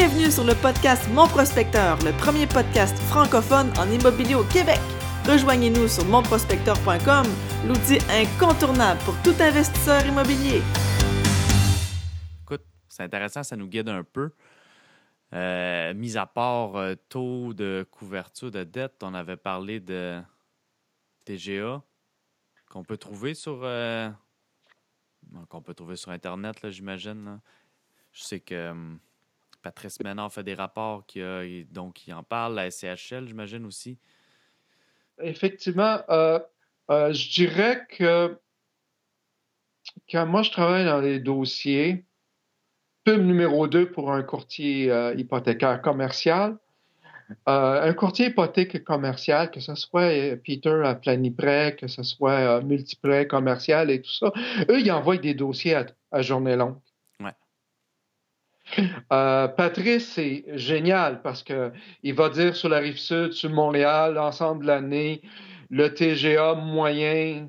Bienvenue 0.00 0.30
sur 0.30 0.44
le 0.44 0.54
podcast 0.54 1.08
Mon 1.10 1.26
Prospecteur, 1.26 1.98
le 2.04 2.16
premier 2.16 2.46
podcast 2.46 2.96
francophone 3.10 3.72
en 3.80 3.90
immobilier 3.90 4.36
au 4.36 4.44
Québec. 4.44 4.78
Rejoignez-nous 5.26 5.88
sur 5.88 6.04
monprospecteur.com, 6.04 7.26
l'outil 7.66 7.98
incontournable 8.08 9.00
pour 9.00 9.20
tout 9.24 9.34
investisseur 9.42 10.06
immobilier. 10.06 10.62
Écoute, 12.44 12.62
c'est 12.88 13.02
intéressant, 13.02 13.42
ça 13.42 13.56
nous 13.56 13.66
guide 13.66 13.88
un 13.88 14.04
peu. 14.04 14.30
Euh, 15.32 15.92
mis 15.94 16.16
à 16.16 16.26
part 16.26 16.76
euh, 16.76 16.94
taux 17.08 17.52
de 17.52 17.84
couverture 17.90 18.52
de 18.52 18.62
dette, 18.62 19.02
on 19.02 19.14
avait 19.14 19.36
parlé 19.36 19.80
de 19.80 20.22
TGA 21.24 21.82
qu'on 22.70 22.84
peut 22.84 22.98
trouver 22.98 23.34
sur 23.34 23.62
euh, 23.64 24.08
qu'on 25.48 25.60
peut 25.60 25.74
trouver 25.74 25.96
sur 25.96 26.12
Internet, 26.12 26.70
j'imagine. 26.70 27.40
Je 28.12 28.22
sais 28.22 28.38
que 28.38 28.70
hum, 28.70 29.00
Patrice 29.62 30.00
Ménard 30.02 30.32
fait 30.32 30.44
des 30.44 30.54
rapports 30.54 31.04
qui 31.06 31.20
et 31.20 31.66
donc 31.70 32.06
il 32.06 32.14
en 32.14 32.22
parle, 32.22 32.54
la 32.54 32.70
SCHL, 32.70 33.26
j'imagine 33.26 33.66
aussi. 33.66 33.98
Effectivement, 35.20 36.00
euh, 36.10 36.38
euh, 36.90 37.12
je 37.12 37.30
dirais 37.30 37.86
que 37.88 38.38
quand 40.10 40.26
moi 40.26 40.42
je 40.42 40.50
travaille 40.50 40.84
dans 40.84 41.00
les 41.00 41.18
dossiers, 41.18 42.04
pub 43.04 43.22
numéro 43.22 43.66
2 43.66 43.90
pour 43.90 44.12
un 44.12 44.22
courtier 44.22 44.90
euh, 44.90 45.14
hypothécaire 45.16 45.82
commercial, 45.82 46.58
euh, 47.48 47.82
un 47.82 47.92
courtier 47.92 48.28
hypothèque 48.28 48.84
commercial, 48.84 49.50
que 49.50 49.60
ce 49.60 49.74
soit 49.74 50.12
euh, 50.12 50.36
Peter 50.36 50.80
à 50.84 50.94
Planiprêt, 50.94 51.76
que 51.78 51.86
ce 51.86 52.02
soit 52.02 52.58
euh, 52.58 52.62
Multiprêt 52.62 53.26
commercial 53.26 53.90
et 53.90 54.00
tout 54.00 54.10
ça, 54.10 54.32
eux, 54.70 54.80
ils 54.80 54.90
envoient 54.90 55.18
des 55.18 55.34
dossiers 55.34 55.74
à, 55.74 55.86
à 56.10 56.22
journée 56.22 56.56
longue. 56.56 56.78
Euh, 59.12 59.48
Patrice, 59.48 60.12
c'est 60.12 60.44
génial 60.54 61.22
parce 61.22 61.42
que 61.42 61.72
il 62.02 62.14
va 62.14 62.28
dire 62.28 62.54
sur 62.54 62.68
la 62.68 62.78
rive 62.78 62.98
sud, 62.98 63.32
sur 63.32 63.48
Montréal, 63.50 64.14
l'ensemble 64.14 64.62
de 64.62 64.66
l'année, 64.66 65.22
le 65.70 65.92
TGA 65.94 66.54
moyen 66.54 67.48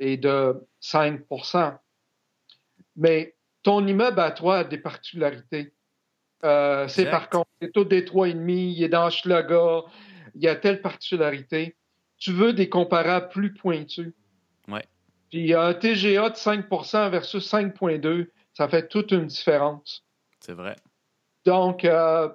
est 0.00 0.16
de 0.16 0.60
5% 0.82 1.78
Mais 2.96 3.36
ton 3.62 3.86
immeuble 3.86 4.20
à 4.20 4.30
toi 4.32 4.58
a 4.58 4.64
des 4.64 4.78
particularités. 4.78 5.72
Euh, 6.44 6.88
c'est 6.88 7.08
par 7.08 7.30
contre, 7.30 7.48
c'est 7.62 7.72
tout 7.72 7.84
des 7.84 8.02
3,5, 8.02 8.50
il 8.50 8.82
est 8.82 8.88
dans 8.88 9.08
Schlaga, 9.08 9.82
il 10.34 10.42
y 10.42 10.48
a 10.48 10.56
telle 10.56 10.82
particularité. 10.82 11.76
Tu 12.18 12.32
veux 12.32 12.52
des 12.52 12.68
comparables 12.68 13.28
plus 13.28 13.54
pointus. 13.54 14.12
Ouais. 14.68 14.86
Puis 15.30 15.54
un 15.54 15.72
TGA 15.72 16.30
de 16.30 16.34
5% 16.34 17.10
versus 17.10 17.50
5,2, 17.50 18.28
ça 18.52 18.68
fait 18.68 18.88
toute 18.88 19.12
une 19.12 19.26
différence. 19.26 20.04
C'est 20.44 20.52
vrai. 20.52 20.76
Donc, 21.46 21.86
euh, 21.86 22.28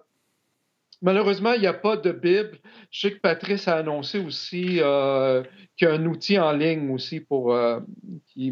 malheureusement, 1.03 1.53
il 1.53 1.61
n'y 1.61 1.67
a 1.67 1.73
pas 1.73 1.95
de 1.95 2.11
Bible. 2.11 2.57
Je 2.89 3.01
sais 3.01 3.13
que 3.13 3.19
Patrice 3.19 3.67
a 3.67 3.77
annoncé 3.77 4.17
aussi 4.17 4.79
euh, 4.81 5.43
qu'il 5.77 5.87
y 5.87 5.91
a 5.91 5.93
un 5.93 6.05
outil 6.07 6.39
en 6.39 6.51
ligne 6.51 6.89
aussi 6.89 7.19
pour 7.19 7.53
euh, 7.53 7.79
qui, 8.25 8.51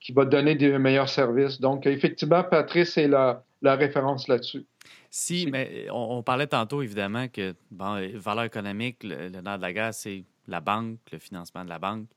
qui 0.00 0.12
va 0.12 0.26
donner 0.26 0.54
des 0.54 0.76
meilleurs 0.78 1.08
services. 1.08 1.60
Donc, 1.60 1.86
effectivement, 1.86 2.44
Patrice 2.44 2.98
est 2.98 3.08
la, 3.08 3.42
la 3.62 3.74
référence 3.74 4.28
là-dessus. 4.28 4.66
Si, 5.08 5.48
mais 5.50 5.86
on, 5.90 6.18
on 6.18 6.22
parlait 6.22 6.46
tantôt, 6.46 6.82
évidemment, 6.82 7.28
que 7.28 7.54
bon, 7.70 8.06
valeur 8.16 8.44
économique, 8.44 9.02
le, 9.02 9.28
le 9.28 9.40
nerf 9.40 9.56
de 9.56 9.62
la 9.62 9.72
guerre, 9.72 9.94
c'est 9.94 10.24
la 10.46 10.60
banque, 10.60 10.98
le 11.10 11.18
financement 11.18 11.64
de 11.64 11.70
la 11.70 11.78
banque. 11.78 12.08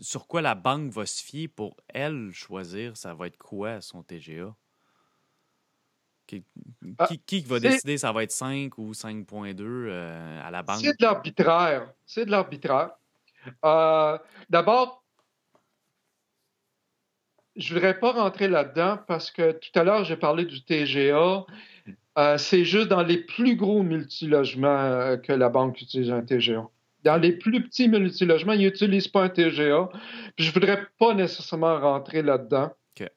Sur 0.00 0.26
quoi 0.26 0.40
la 0.40 0.54
banque 0.54 0.90
va 0.90 1.04
se 1.04 1.22
fier 1.22 1.48
pour, 1.48 1.76
elle, 1.88 2.30
choisir, 2.32 2.96
ça 2.96 3.12
va 3.12 3.26
être 3.26 3.36
quoi 3.36 3.82
son 3.82 4.02
TGA? 4.02 4.54
Qui, 6.30 6.44
Ah, 6.96 7.08
qui, 7.08 7.18
qui 7.18 7.40
va 7.40 7.58
décider 7.58 7.98
ça 7.98 8.12
va 8.12 8.22
être 8.22 8.30
5 8.30 8.78
ou 8.78 8.92
5.2 8.92 9.62
euh, 9.62 10.40
à 10.46 10.52
la 10.52 10.62
banque? 10.62 10.78
C'est 10.80 10.96
de 10.96 11.02
l'arbitraire. 11.04 11.92
C'est 12.06 12.24
de 12.24 12.30
l'arbitraire. 12.30 12.90
Euh, 13.64 14.16
D'abord, 14.48 15.02
je 17.56 17.74
ne 17.74 17.80
voudrais 17.80 17.98
pas 17.98 18.12
rentrer 18.12 18.46
là-dedans 18.46 18.98
parce 19.08 19.32
que 19.32 19.50
tout 19.50 19.76
à 19.76 19.82
l'heure, 19.82 20.04
j'ai 20.04 20.16
parlé 20.16 20.44
du 20.44 20.62
TGA. 20.62 21.46
Euh, 22.18 22.38
c'est 22.38 22.64
juste 22.64 22.86
dans 22.86 23.02
les 23.02 23.18
plus 23.18 23.56
gros 23.56 23.82
multilogements 23.82 25.16
que 25.18 25.32
la 25.32 25.48
banque 25.48 25.82
utilise 25.82 26.12
un 26.12 26.22
TGA. 26.22 26.64
Dans 27.02 27.16
les 27.16 27.32
plus 27.32 27.60
petits 27.64 27.88
multilogements, 27.88 28.52
ils 28.52 28.66
n'utilisent 28.66 29.08
pas 29.08 29.24
un 29.24 29.30
TGA. 29.30 29.88
Puis 30.36 30.44
je 30.44 30.50
ne 30.50 30.54
voudrais 30.54 30.86
pas 30.96 31.12
nécessairement 31.12 31.80
rentrer 31.80 32.22
là-dedans. 32.22 32.70
OK. 33.00 33.08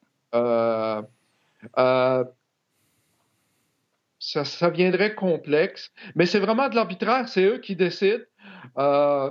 Ça, 4.25 4.45
ça 4.45 4.69
viendrait 4.69 5.15
complexe. 5.15 5.91
Mais 6.15 6.25
c'est 6.25 6.39
vraiment 6.39 6.69
de 6.69 6.75
l'arbitraire, 6.75 7.27
c'est 7.27 7.43
eux 7.43 7.57
qui 7.57 7.75
décident. 7.75 8.23
Euh, 8.77 9.29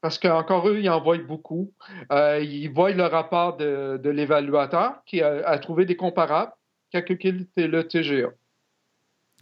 parce 0.00 0.18
qu'encore 0.18 0.66
eux, 0.66 0.78
ils 0.80 0.88
envoient 0.88 1.18
beaucoup. 1.18 1.74
Euh, 2.10 2.40
ils 2.40 2.68
voient 2.68 2.92
le 2.92 3.04
rapport 3.04 3.58
de, 3.58 4.00
de 4.02 4.08
l'évaluateur 4.08 5.04
qui 5.04 5.20
a, 5.20 5.46
a 5.46 5.58
trouvé 5.58 5.84
des 5.84 5.94
comparables, 5.94 6.52
calculé 6.90 7.46
le 7.56 7.82
TGA. 7.82 8.30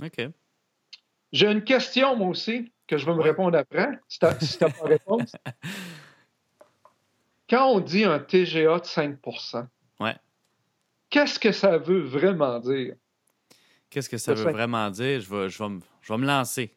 OK. 0.02 0.30
J'ai 1.30 1.52
une 1.52 1.62
question, 1.62 2.16
moi 2.16 2.26
aussi, 2.26 2.72
que 2.88 2.98
je 2.98 3.06
vais 3.06 3.14
me 3.14 3.22
répondre 3.22 3.56
après, 3.56 4.00
si 4.08 4.18
tu 4.18 4.24
n'as 4.24 4.70
pas 4.70 4.84
réponse. 4.84 5.36
Quand 7.48 7.70
on 7.70 7.78
dit 7.78 8.02
un 8.02 8.18
TGA 8.18 8.80
de 8.80 8.84
5 8.84 9.18
Ouais. 10.00 10.16
qu'est-ce 11.08 11.38
que 11.38 11.52
ça 11.52 11.78
veut 11.78 12.00
vraiment 12.00 12.58
dire? 12.58 12.96
Qu'est-ce 13.96 14.10
que 14.10 14.18
ça 14.18 14.34
veut 14.34 14.52
vraiment 14.52 14.90
dire? 14.90 15.22
Je 15.22 15.34
vais, 15.34 15.48
je, 15.48 15.56
vais 15.56 15.70
me, 15.70 15.80
je 16.02 16.12
vais 16.12 16.18
me 16.18 16.26
lancer. 16.26 16.70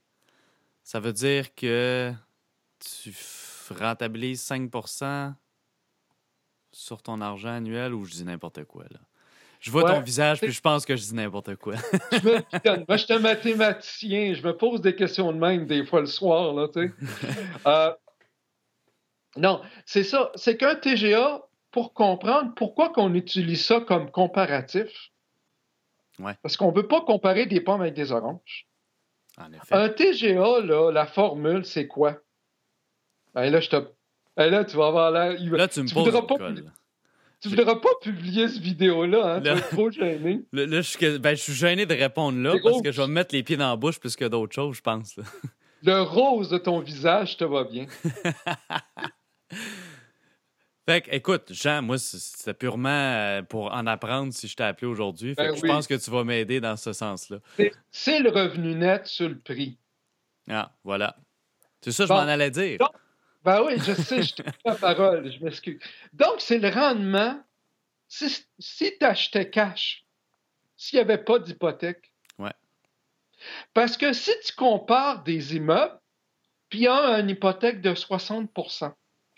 Ça 0.83 1.01
veut 1.01 1.11
dire 1.11 1.53
que 1.53 2.13
tu 2.79 3.13
rentabilises 3.77 4.41
5% 4.41 5.33
sur 6.71 7.01
ton 7.01 7.19
argent 7.19 7.49
annuel 7.49 7.93
ou 7.93 8.05
je 8.05 8.13
dis 8.13 8.23
n'importe 8.23 8.63
quoi, 8.63 8.85
là? 8.89 9.01
Je 9.59 9.69
vois 9.69 9.83
Ouais, 9.83 9.95
ton 9.95 9.99
visage 9.99 10.39
puis 10.39 10.53
je 10.53 10.61
pense 10.61 10.85
que 10.85 10.95
je 10.95 11.01
dis 11.01 11.13
n'importe 11.13 11.57
quoi. 11.57 11.75
Je 12.13 12.25
me. 12.25 12.85
Moi, 12.87 12.95
je 12.95 13.03
suis 13.03 13.13
un 13.13 13.19
mathématicien. 13.19 14.33
Je 14.33 14.41
me 14.41 14.55
pose 14.55 14.79
des 14.79 14.95
questions 14.95 15.33
de 15.33 15.37
même 15.37 15.65
des 15.65 15.85
fois 15.85 15.99
le 15.99 16.05
soir. 16.05 16.53
Là. 16.53 16.69
Euh, 17.67 17.93
non, 19.35 19.61
c'est 19.85 20.05
ça. 20.05 20.31
C'est 20.35 20.55
qu'un 20.55 20.75
TGA, 20.75 21.41
pour 21.71 21.93
comprendre 21.93 22.53
pourquoi 22.55 22.93
qu'on 22.93 23.13
utilise 23.13 23.65
ça 23.65 23.81
comme 23.81 24.09
comparatif, 24.09 25.11
Ouais. 26.19 26.33
parce 26.41 26.57
qu'on 26.57 26.71
ne 26.71 26.75
veut 26.75 26.87
pas 26.87 27.01
comparer 27.01 27.45
des 27.45 27.61
pommes 27.61 27.81
avec 27.81 27.93
des 27.93 28.11
oranges. 28.11 28.67
en 29.37 29.51
effet. 29.53 29.73
Un 29.75 29.89
TGA, 29.89 30.59
là, 30.61 30.91
la 30.91 31.05
formule, 31.07 31.65
c'est 31.65 31.87
quoi? 31.87 32.17
Ben 33.33 33.49
là, 33.49 33.59
je 33.61 33.69
te... 33.69 33.75
ben 34.35 34.49
là, 34.51 34.65
tu 34.65 34.75
vas 34.75 34.87
avoir 34.87 35.11
l'air... 35.11 35.37
Là, 35.51 35.67
tu 35.67 35.81
me 35.81 35.87
tu 35.87 35.93
poses 35.93 36.11
pas- 36.11 36.21
colle. 36.37 36.71
Tu 37.41 37.47
voudras 37.47 37.75
pas 37.77 37.87
publier 38.01 38.49
cette 38.49 38.61
vidéo-là, 38.61 39.35
hein? 39.35 39.55
Trop 39.71 39.89
gêné. 39.89 40.41
Là, 40.51 40.65
là, 40.65 40.81
je, 40.81 40.89
suis 40.89 40.97
que- 40.99 41.17
ben, 41.17 41.35
je 41.37 41.41
suis 41.41 41.53
gêné 41.53 41.85
de 41.85 41.93
répondre 41.93 42.37
là 42.37 42.49
parce 42.51 42.61
gros. 42.63 42.81
que 42.81 42.91
je 42.91 42.99
vais 43.01 43.07
me 43.07 43.13
mettre 43.13 43.33
les 43.33 43.43
pieds 43.43 43.55
dans 43.55 43.69
la 43.69 43.77
bouche 43.77 43.97
plus 43.97 44.17
que 44.17 44.25
d'autres 44.25 44.53
choses, 44.53 44.75
je 44.75 44.81
pense. 44.81 45.15
là. 45.15 45.23
Le 45.83 46.01
rose 46.01 46.49
de 46.49 46.57
ton 46.57 46.79
visage 46.81 47.37
te 47.37 47.45
va 47.45 47.63
bien. 47.63 47.85
Fait 50.89 51.01
que, 51.01 51.11
écoute, 51.11 51.53
Jean, 51.53 51.83
moi, 51.83 51.99
c'était 51.99 52.55
purement 52.55 52.89
euh, 52.89 53.43
pour 53.43 53.71
en 53.71 53.85
apprendre 53.85 54.33
si 54.33 54.47
je 54.47 54.55
t'ai 54.55 54.63
appelé 54.63 54.87
aujourd'hui. 54.87 55.35
Ben 55.35 55.55
je 55.55 55.61
pense 55.61 55.85
que 55.85 55.93
tu 55.93 56.09
vas 56.09 56.23
m'aider 56.23 56.59
dans 56.59 56.75
ce 56.77 56.93
sens-là. 56.93 57.37
C'est- 57.91 58.19
le 58.19 58.31
revenu 58.31 58.73
net 58.73 59.05
sur 59.05 59.29
le 59.29 59.37
prix. 59.37 59.77
Ah, 60.49 60.71
voilà. 60.83 61.15
C'est 61.81 61.91
ça 61.91 62.05
que 62.05 62.09
Bon. 62.09 62.15
je 62.15 62.21
m'en 62.21 62.27
allais 62.27 62.49
dire. 62.49 62.79
Donc, 62.79 62.89
Ben 63.43 63.61
oui, 63.67 63.73
je 63.77 63.93
sais, 63.93 64.23
je 64.23 64.33
te 64.33 64.41
coupe 64.41 64.55
la 64.65 64.73
parole, 64.73 65.31
je 65.31 65.43
m'excuse. 65.45 65.79
Donc, 66.13 66.37
c'est 66.41 66.57
le 66.57 66.69
rendement. 66.69 67.39
Si, 68.07 68.43
si 68.57 68.91
tu 68.99 69.05
achetais 69.05 69.47
cash, 69.47 70.07
s'il 70.75 70.97
n'y 70.97 71.01
avait 71.01 71.23
pas 71.23 71.37
d'hypothèque. 71.37 72.11
Ouais. 72.39 72.53
Parce 73.75 73.95
que 73.95 74.11
si 74.11 74.31
tu 74.43 74.53
compares 74.55 75.21
des 75.21 75.55
immeubles, 75.55 75.99
puis 76.69 76.87
un 76.87 76.95
a 76.95 77.19
une 77.19 77.29
hypothèque 77.29 77.79
de 77.79 77.93
60 77.93 78.49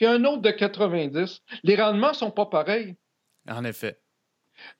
puis 0.01 0.09
un 0.09 0.25
autre 0.25 0.42
de 0.42 0.50
90 0.50 1.44
les 1.62 1.75
rendements 1.75 2.09
ne 2.09 2.15
sont 2.15 2.31
pas 2.31 2.48
pareils. 2.48 2.95
En 3.48 3.63
effet. 3.63 4.01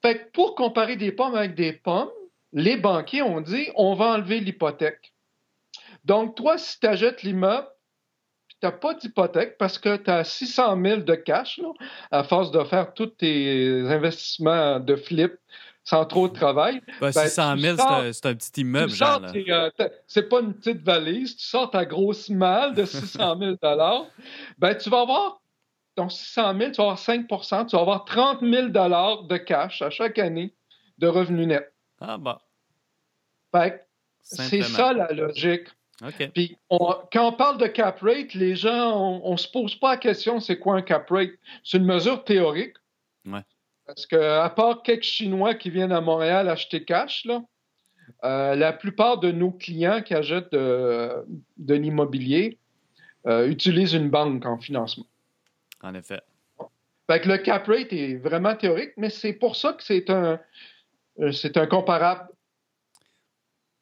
Fait 0.02 0.18
que 0.18 0.32
pour 0.32 0.56
comparer 0.56 0.96
des 0.96 1.12
pommes 1.12 1.36
avec 1.36 1.54
des 1.54 1.74
pommes, 1.74 2.10
les 2.54 2.76
banquiers 2.76 3.22
ont 3.22 3.40
dit 3.40 3.68
on 3.76 3.94
va 3.94 4.14
enlever 4.14 4.40
l'hypothèque. 4.40 5.14
Donc, 6.06 6.36
toi, 6.36 6.58
si 6.58 6.80
tu 6.80 6.88
achètes 6.88 7.22
l'immeuble, 7.22 7.68
tu 8.50 8.58
n'as 8.64 8.72
pas 8.72 8.96
d'hypothèque 8.96 9.60
parce 9.60 9.78
que 9.78 9.96
tu 9.98 10.10
as 10.10 10.24
600 10.24 10.82
000 10.84 11.02
de 11.02 11.14
cash, 11.14 11.60
là, 11.60 11.72
à 12.10 12.24
force 12.24 12.50
de 12.50 12.64
faire 12.64 12.92
tous 12.96 13.06
tes 13.06 13.82
investissements 13.92 14.80
de 14.80 14.96
flip 14.96 15.34
sans 15.84 16.06
trop 16.06 16.28
de 16.28 16.34
travail, 16.34 16.82
Ben, 17.00 17.12
Ben, 17.12 17.24
600 17.28 17.56
tu 17.56 17.62
000, 17.62 17.78
sors- 17.78 18.04
c'est 18.14 18.26
un- 18.28 18.36
petit 18.36 18.62
immeuble, 18.62 18.92
genre. 18.92 19.22
euh, 19.50 19.70
c'est 20.08 20.30
pas 20.30 20.42
une 20.42 20.54
petite 20.54 20.84
valise, 20.84 21.36
tu 21.38 21.46
sors 21.46 21.70
ta 21.72 21.86
grosse 21.86 22.30
malle 22.30 22.76
de 22.76 22.86
600 22.86 23.38
000 23.40 23.56
ben 24.58 24.76
tu 24.76 24.90
vas 24.90 25.02
avoir 25.02 25.42
ton 25.96 26.08
600 26.10 26.58
000, 26.58 26.72
tu 26.72 26.78
vas 26.78 26.84
avoir 26.84 26.98
5% 27.00 27.66
tu 27.66 27.76
vas 27.76 27.82
avoir 27.82 28.06
30 28.06 28.40
000 28.42 28.68
de 28.70 29.38
cash 29.38 29.82
à 29.82 29.90
chaque 29.90 30.20
année 30.20 30.54
de 30.98 31.08
revenus 31.08 31.48
nets. 31.48 31.74
Ah, 32.00 32.18
bah. 32.18 32.42
Fait 33.54 33.88
c'est 34.22 34.62
ça 34.62 34.94
la 34.94 35.12
logique. 35.12 35.68
OK. 36.04 36.32
Puis 36.34 36.58
quand 37.12 37.28
on 37.28 37.32
parle 37.34 37.58
de 37.58 37.68
cap 37.68 38.00
rate, 38.02 38.34
les 38.34 38.56
gens, 38.56 39.20
on, 39.24 39.32
ne 39.34 39.38
se 39.38 39.48
pose 39.48 39.76
pas 39.76 39.92
la 39.92 39.98
question 39.98 40.40
c'est 40.40 40.58
quoi 40.58 40.76
un 40.76 40.82
cap 40.82 41.10
rate? 41.10 41.32
C'est 41.64 41.78
une 41.78 41.86
mesure 41.86 42.24
théorique. 42.24 42.76
Ouais. 43.26 43.44
Parce 43.96 44.06
que 44.06 44.16
à 44.16 44.50
part 44.50 44.84
quelques 44.84 45.04
Chinois 45.04 45.54
qui 45.54 45.70
viennent 45.70 45.92
à 45.92 46.00
Montréal 46.00 46.48
acheter 46.48 46.86
cash, 46.86 47.26
là, 47.26 47.42
euh, 48.24 48.56
la 48.56 48.72
plupart 48.72 49.20
de 49.20 49.32
nos 49.32 49.52
clients 49.52 50.02
qui 50.02 50.14
achètent 50.14 50.54
de, 50.54 51.26
l'immobilier 51.68 52.58
euh, 53.28 53.50
utilisent 53.50 53.94
une 53.94 54.10
banque 54.10 54.46
en 54.46 54.58
financement. 54.58 55.06
En 55.82 55.94
effet. 55.94 56.22
Fait 57.08 57.20
que 57.20 57.28
le 57.28 57.38
cap 57.40 57.68
rate 57.68 57.92
est 57.92 58.16
vraiment 58.16 58.56
théorique, 58.56 58.94
mais 58.96 59.10
c'est 59.10 59.34
pour 59.34 59.58
ça 59.58 59.74
que 59.74 59.84
c'est 59.84 60.10
un, 60.10 60.40
euh, 61.20 61.32
c'est 61.34 61.58
un 61.58 61.68
comparable. 61.68 62.30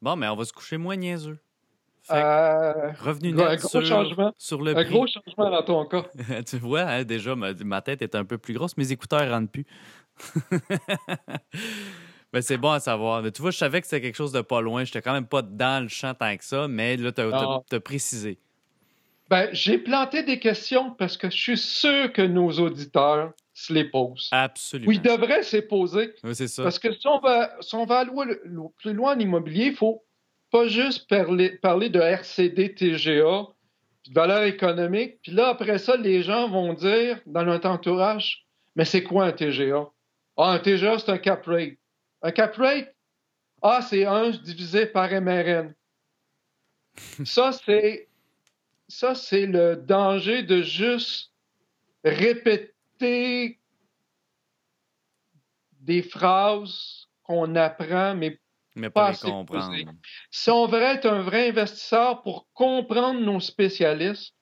Bon, 0.02 0.16
mais 0.16 0.26
on 0.26 0.34
va 0.34 0.44
se 0.44 0.52
coucher 0.52 0.76
moins 0.76 0.96
niaiseux. 0.96 1.38
Euh, 2.10 2.92
revenu 3.00 3.32
net 3.32 3.60
sur, 3.60 3.84
changement, 3.84 4.32
sur 4.36 4.62
le 4.62 4.76
un 4.76 4.84
gros 4.84 5.06
changement 5.06 5.50
dans 5.50 5.62
ton 5.62 5.84
cas. 5.86 6.04
tu 6.46 6.58
vois, 6.58 6.82
hein, 6.82 7.04
déjà, 7.04 7.34
ma, 7.36 7.82
tête 7.82 8.02
est 8.02 8.14
un 8.14 8.24
peu 8.24 8.38
plus 8.38 8.54
grosse. 8.54 8.76
Mes 8.76 8.90
écouteurs 8.92 9.24
ne 9.24 9.30
rentrent 9.30 9.52
plus. 9.52 9.66
mais 12.32 12.42
c'est 12.42 12.58
bon 12.58 12.70
à 12.70 12.80
savoir. 12.80 13.22
Mais 13.22 13.30
tu 13.30 13.42
vois, 13.42 13.50
je 13.50 13.58
savais 13.58 13.80
que 13.80 13.86
c'était 13.86 14.00
quelque 14.00 14.16
chose 14.16 14.32
de 14.32 14.40
pas 14.40 14.60
loin. 14.60 14.84
Je 14.84 14.90
n'étais 14.90 15.02
quand 15.02 15.12
même 15.12 15.26
pas 15.26 15.42
dans 15.42 15.82
le 15.82 15.88
champ 15.88 16.14
tant 16.14 16.36
que 16.36 16.44
ça, 16.44 16.68
mais 16.68 16.96
là, 16.96 17.12
tu 17.12 17.20
as, 17.20 17.80
précisé. 17.80 18.38
Ben, 19.28 19.48
j'ai 19.52 19.78
planté 19.78 20.24
des 20.24 20.40
questions 20.40 20.90
parce 20.90 21.16
que 21.16 21.30
je 21.30 21.36
suis 21.36 21.58
sûr 21.58 22.12
que 22.12 22.22
nos 22.22 22.50
auditeurs 22.50 23.32
se 23.54 23.72
les 23.72 23.84
posent. 23.84 24.28
Absolument. 24.32 24.88
Oui, 24.88 24.96
ils 24.96 25.02
devraient 25.02 25.44
se 25.44 25.56
les 25.56 25.62
poser. 25.62 26.14
Oui, 26.24 26.34
c'est 26.34 26.48
ça. 26.48 26.64
Parce 26.64 26.80
que 26.80 26.92
si 26.92 27.06
on 27.06 27.20
va, 27.20 27.54
si 27.60 27.74
on 27.76 27.84
va 27.84 28.00
aller 28.00 28.10
plus 28.78 28.92
loin 28.92 29.14
en 29.14 29.18
immobilier, 29.18 29.66
il 29.66 29.76
faut 29.76 30.02
pas 30.50 30.68
juste 30.68 31.08
parler, 31.08 31.50
parler 31.58 31.88
de 31.88 32.00
RCD, 32.00 32.74
TGA, 32.74 33.46
de 34.06 34.12
valeur 34.12 34.44
économique. 34.44 35.20
Puis 35.22 35.32
là, 35.32 35.48
après 35.48 35.78
ça, 35.78 35.96
les 35.96 36.22
gens 36.22 36.48
vont 36.48 36.72
dire 36.72 37.20
dans 37.26 37.44
notre 37.44 37.68
entourage, 37.68 38.46
mais 38.76 38.84
c'est 38.84 39.02
quoi 39.02 39.26
un 39.26 39.32
TGA? 39.32 39.88
Ah, 40.36 40.52
un 40.52 40.58
TGA, 40.58 40.98
c'est 40.98 41.10
un 41.10 41.18
cap 41.18 41.44
rate. 41.46 41.74
Un 42.22 42.32
cap 42.32 42.56
rate? 42.56 42.94
Ah, 43.62 43.82
c'est 43.82 44.06
1 44.06 44.30
divisé 44.30 44.86
par 44.86 45.10
MRN. 45.10 45.74
ça, 47.24 47.52
c'est 47.52 48.08
ça, 48.90 49.14
c'est 49.14 49.46
le 49.46 49.76
danger 49.76 50.42
de 50.42 50.62
juste 50.62 51.32
répéter 52.04 53.58
des 55.80 56.02
phrases 56.02 57.08
qu'on 57.22 57.54
apprend, 57.54 58.14
mais, 58.14 58.38
pas, 58.88 59.10
les 59.10 59.18
comprendre. 59.18 59.92
Si 60.30 60.50
on 60.50 60.66
veut 60.66 60.80
être 60.80 61.06
un 61.06 61.22
vrai 61.22 61.50
investisseur 61.50 62.22
pour 62.22 62.48
comprendre 62.54 63.20
nos 63.20 63.40
spécialistes, 63.40 64.34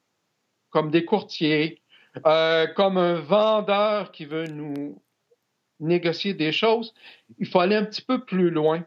comme 0.71 0.91
des 0.91 1.05
courtiers, 1.05 1.83
euh, 2.27 2.67
comme 2.69 2.99
un 2.99 3.15
vendeur 3.15 4.13
qui 4.13 4.25
veut 4.25 4.47
nous 4.47 5.03
négocier 5.81 6.35
des 6.35 6.53
choses, 6.53 6.95
il 7.39 7.47
faut 7.47 7.61
aller 7.61 7.77
un 7.77 7.85
petit 7.85 8.03
peu 8.03 8.25
plus 8.25 8.51
loin. 8.51 8.85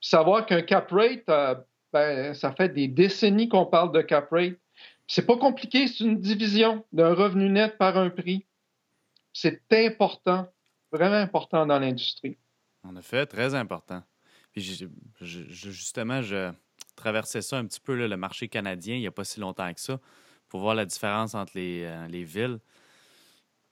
Savoir 0.00 0.46
qu'un 0.46 0.62
cap 0.62 0.90
rate, 0.90 1.28
euh, 1.28 1.54
ben, 1.92 2.34
ça 2.34 2.52
fait 2.52 2.68
des 2.68 2.88
décennies 2.88 3.48
qu'on 3.48 3.66
parle 3.66 3.92
de 3.92 4.02
cap 4.02 4.28
rate. 4.30 4.58
C'est 5.06 5.26
pas 5.26 5.36
compliqué, 5.36 5.86
c'est 5.88 6.04
une 6.04 6.20
division 6.20 6.84
d'un 6.92 7.14
revenu 7.14 7.48
net 7.48 7.78
par 7.78 7.96
un 7.96 8.10
prix. 8.10 8.46
C'est 9.32 9.62
important, 9.72 10.46
vraiment 10.92 11.16
important 11.16 11.66
dans 11.66 11.78
l'industrie. 11.78 12.38
En 12.82 12.96
effet, 12.96 13.26
très 13.26 13.54
important. 13.54 14.02
Puis 14.52 14.88
justement, 15.20 16.22
je 16.22 16.52
traversais 16.96 17.42
ça 17.42 17.58
un 17.58 17.64
petit 17.66 17.80
peu, 17.80 17.94
le 17.94 18.16
marché 18.16 18.48
canadien, 18.48 18.96
il 18.96 19.00
n'y 19.00 19.06
a 19.06 19.12
pas 19.12 19.24
si 19.24 19.40
longtemps 19.40 19.72
que 19.72 19.80
ça, 19.80 20.00
pour 20.48 20.60
voir 20.60 20.74
la 20.74 20.84
différence 20.84 21.34
entre 21.34 21.52
les, 21.54 21.84
euh, 21.84 22.24
villes. 22.24 22.58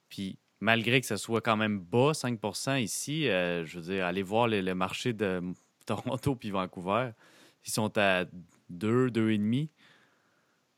Puis 0.09 0.39
malgré 0.59 1.01
que 1.01 1.07
ce 1.07 1.17
soit 1.17 1.41
quand 1.41 1.57
même 1.57 1.79
bas, 1.79 2.13
5% 2.13 2.81
ici, 2.81 3.27
euh, 3.27 3.65
je 3.65 3.79
veux 3.79 3.93
dire, 3.93 4.05
allez 4.05 4.23
voir 4.23 4.47
le, 4.47 4.73
marché 4.73 5.13
de 5.13 5.41
Toronto 5.85 6.35
puis 6.35 6.51
Vancouver. 6.51 7.11
Ils 7.65 7.71
sont 7.71 7.97
à 7.97 8.25
2, 8.69 9.09
2,5. 9.09 9.69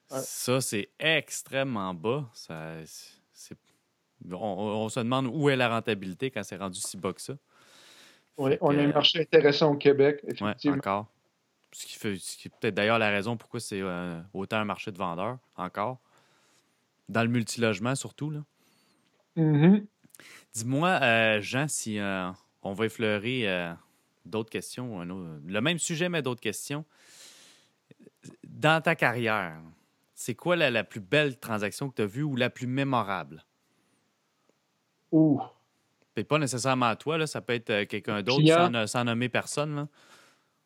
Ça, 0.07 0.60
c'est 0.60 0.90
extrêmement 0.98 1.94
bas. 1.94 2.28
Ça, 2.34 2.78
on, 4.31 4.90
se 4.90 5.00
demande 5.00 5.28
où 5.28 5.50
est 5.50 5.56
la 5.56 5.69
rentabilité 5.69 6.31
quand 6.31 6.44
c'est 6.44 6.57
rendu 6.57 6.80
si 6.80 6.98
bas 6.98 7.13
que 7.13 7.22
ça. 7.22 7.36
Oui, 8.39 8.57
on 8.62 8.77
a 8.77 8.81
un 8.81 8.88
marché 8.88 9.19
intéressant 9.19 9.74
au 9.74 9.75
Québec, 9.75 10.21
effectivement. 10.25 10.77
encore. 10.77 11.07
Ce 11.74 11.86
qui, 11.86 11.95
fait, 12.00 12.13
est 12.13 12.50
peut-être 12.59 12.74
d'ailleurs 12.74 12.97
la 12.97 13.09
raison 13.09 13.36
pourquoi 13.36 13.59
c'est 13.59 13.81
euh, 13.81 14.19
autant 14.33 14.57
un 14.57 14.65
marché 14.65 14.91
de 14.91 14.97
vendeurs, 14.97 15.38
encore. 15.57 16.00
Dans 17.09 17.21
le 17.21 17.27
multilogement, 17.27 17.95
surtout. 17.95 18.31
Là. 18.31 18.39
Mm-hmm. 19.36 19.86
Dis-moi, 20.53 21.00
euh, 21.01 21.41
Jean, 21.41 21.68
si 21.68 22.00
euh, 22.00 22.31
on 22.63 22.71
va 22.71 22.86
effleurer 22.86 23.45
d'autres 24.25 24.50
questions, 24.50 25.03
le 25.03 25.62
même 25.62 25.77
sujet, 25.77 26.07
mais 26.07 26.21
d'autres 26.21 26.41
questions. 26.41 26.86
Dans 28.47 28.81
ta 28.81 28.95
carrière, 28.95 29.59
c'est 30.15 30.36
quoi 30.36 30.56
la, 30.56 30.83
plus 30.86 31.01
belle 31.01 31.38
transaction 31.38 31.89
que 31.89 31.95
tu 31.95 32.01
as 32.03 32.06
vue 32.06 32.24
ou 32.24 32.38
la 32.38 32.50
plus 32.50 32.68
mémorable? 32.68 33.44
Ouh. 35.12 35.41
C'est 36.19 36.27
pas 36.27 36.38
nécessairement 36.38 36.94
toi, 36.95 37.18
là, 37.18 37.27
ça 37.27 37.39
peut 37.39 37.54
être 37.54 37.69
euh, 37.69 37.86
quelqu'un 37.86 38.21
d'autre 38.21 38.88
sans, 38.88 39.04
nommer 39.06 39.30
personne. 39.30 39.88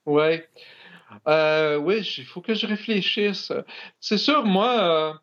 Ouais. 0.06 0.50
Euh, 1.28 1.78
oui, 1.78 2.00
il 2.18 2.26
faut 2.26 2.42
que 2.42 2.56
je 2.56 2.66
réfléchisse. 2.66 3.52
C'est 4.00 4.18
sûr, 4.18 4.46
moi, 4.46 4.82
euh, 4.82 5.14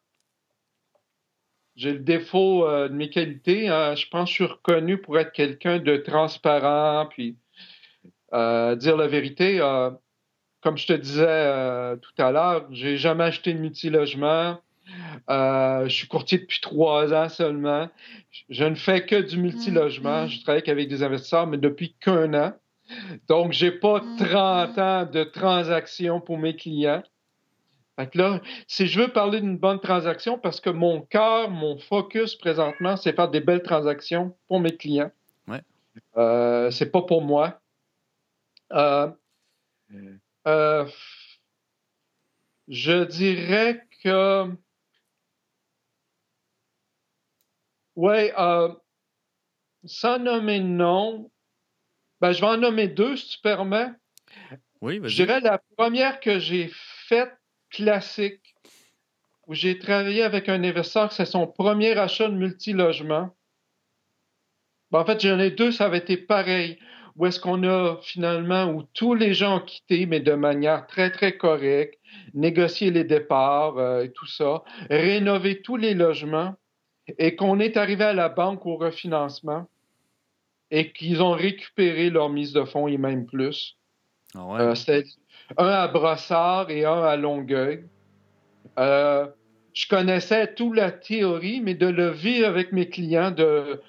j'ai 1.74 1.92
le 1.92 1.98
défaut 1.98 2.64
de 2.64 2.94
mes 2.94 3.10
qualités. 3.10 3.68
Hein. 3.68 3.96
Je 3.96 4.06
pense 4.06 4.28
que 4.28 4.30
je 4.30 4.34
suis 4.34 4.52
reconnu 4.52 4.98
pour 4.98 5.18
être 5.18 5.32
quelqu'un 5.32 5.80
de 5.80 5.96
transparent, 5.96 7.08
puis 7.10 7.36
dire 8.32 8.96
la 8.96 9.08
vérité 9.08 9.60
comme 10.62 10.76
je 10.76 10.86
te 10.86 10.92
disais 10.92 11.24
euh, 11.26 11.96
tout 11.96 12.22
à 12.22 12.30
l'heure, 12.32 12.66
j'ai 12.70 12.96
jamais 12.96 13.24
acheté 13.24 13.54
de 13.54 13.58
multilogement. 13.58 14.60
Euh, 15.28 15.84
je 15.84 15.94
suis 15.94 16.08
courtier 16.08 16.38
depuis 16.38 16.60
trois 16.60 17.12
ans 17.12 17.28
seulement. 17.28 17.88
Je 18.48 18.64
ne 18.64 18.74
fais 18.74 19.04
que 19.04 19.16
du 19.16 19.38
multilogement. 19.38 20.26
Je 20.26 20.42
travaille 20.42 20.68
avec 20.68 20.88
des 20.88 21.02
investisseurs, 21.02 21.46
mais 21.46 21.58
depuis 21.58 21.94
qu'un 22.00 22.34
an. 22.34 22.52
Donc, 23.28 23.52
j'ai 23.52 23.70
pas 23.70 24.00
30 24.18 24.78
ans 24.78 25.06
de 25.06 25.24
transactions 25.24 26.20
pour 26.20 26.38
mes 26.38 26.56
clients. 26.56 27.02
Fait 27.98 28.14
là, 28.14 28.40
si 28.66 28.86
je 28.86 29.00
veux 29.00 29.08
parler 29.08 29.40
d'une 29.40 29.58
bonne 29.58 29.80
transaction, 29.80 30.38
parce 30.38 30.60
que 30.60 30.70
mon 30.70 31.02
cœur, 31.02 31.50
mon 31.50 31.78
focus 31.78 32.34
présentement, 32.34 32.96
c'est 32.96 33.14
faire 33.14 33.28
des 33.28 33.40
belles 33.40 33.62
transactions 33.62 34.34
pour 34.48 34.60
mes 34.60 34.76
clients. 34.76 35.10
Ouais. 35.46 35.60
Euh, 36.16 36.70
c'est 36.70 36.90
pas 36.90 37.02
pour 37.02 37.22
moi. 37.22 37.60
Euh, 38.72 39.10
euh, 40.46 40.86
je 42.68 43.04
dirais 43.04 43.86
que. 44.02 44.50
Oui, 48.02 48.30
euh, 48.38 48.72
sans 49.84 50.18
nommer 50.18 50.58
nom, 50.58 51.30
ben, 52.22 52.32
je 52.32 52.40
vais 52.40 52.46
en 52.46 52.56
nommer 52.56 52.88
deux, 52.88 53.14
si 53.18 53.28
tu 53.28 53.40
permets. 53.42 53.90
Oui, 54.80 55.00
Je 55.04 55.16
dirais 55.16 55.40
la 55.40 55.60
première 55.76 56.18
que 56.20 56.38
j'ai 56.38 56.70
faite 56.72 57.36
classique, 57.68 58.56
où 59.46 59.52
j'ai 59.52 59.78
travaillé 59.78 60.22
avec 60.22 60.48
un 60.48 60.64
investisseur, 60.64 61.12
c'est 61.12 61.26
son 61.26 61.46
premier 61.46 61.94
achat 61.98 62.28
de 62.28 62.36
multilogement. 62.36 63.36
Ben, 64.90 65.00
en 65.00 65.04
fait, 65.04 65.20
j'en 65.20 65.38
ai 65.38 65.50
deux, 65.50 65.70
ça 65.70 65.84
avait 65.84 65.98
été 65.98 66.16
pareil 66.16 66.78
où 67.16 67.26
est-ce 67.26 67.38
qu'on 67.38 67.64
a 67.64 67.98
finalement, 68.00 68.64
où 68.72 68.82
tous 68.94 69.12
les 69.12 69.34
gens 69.34 69.58
ont 69.58 69.60
quitté, 69.60 70.06
mais 70.06 70.20
de 70.20 70.32
manière 70.32 70.86
très, 70.86 71.10
très 71.10 71.36
correcte, 71.36 72.00
négocié 72.32 72.90
les 72.90 73.04
départs 73.04 73.76
euh, 73.76 74.04
et 74.04 74.10
tout 74.10 74.26
ça, 74.26 74.64
rénové 74.88 75.60
tous 75.60 75.76
les 75.76 75.92
logements, 75.92 76.54
et 77.18 77.36
qu'on 77.36 77.60
est 77.60 77.76
arrivé 77.76 78.04
à 78.04 78.12
la 78.12 78.28
banque 78.28 78.66
au 78.66 78.76
refinancement 78.76 79.66
et 80.70 80.92
qu'ils 80.92 81.22
ont 81.22 81.32
récupéré 81.32 82.10
leur 82.10 82.28
mise 82.28 82.52
de 82.52 82.64
fonds 82.64 82.88
et 82.88 82.98
même 82.98 83.26
plus. 83.26 83.76
Ah 84.34 84.60
euh, 84.60 84.74
C'était 84.74 85.08
un 85.56 85.66
à 85.66 85.88
Brossard 85.88 86.70
et 86.70 86.84
un 86.84 87.02
à 87.02 87.16
Longueuil. 87.16 87.84
Euh, 88.78 89.26
je 89.72 89.88
connaissais 89.88 90.54
toute 90.54 90.76
la 90.76 90.92
théorie, 90.92 91.60
mais 91.60 91.74
de 91.74 91.86
le 91.86 92.10
vivre 92.10 92.46
avec 92.46 92.72
mes 92.72 92.88
clients, 92.88 93.30
de 93.30 93.80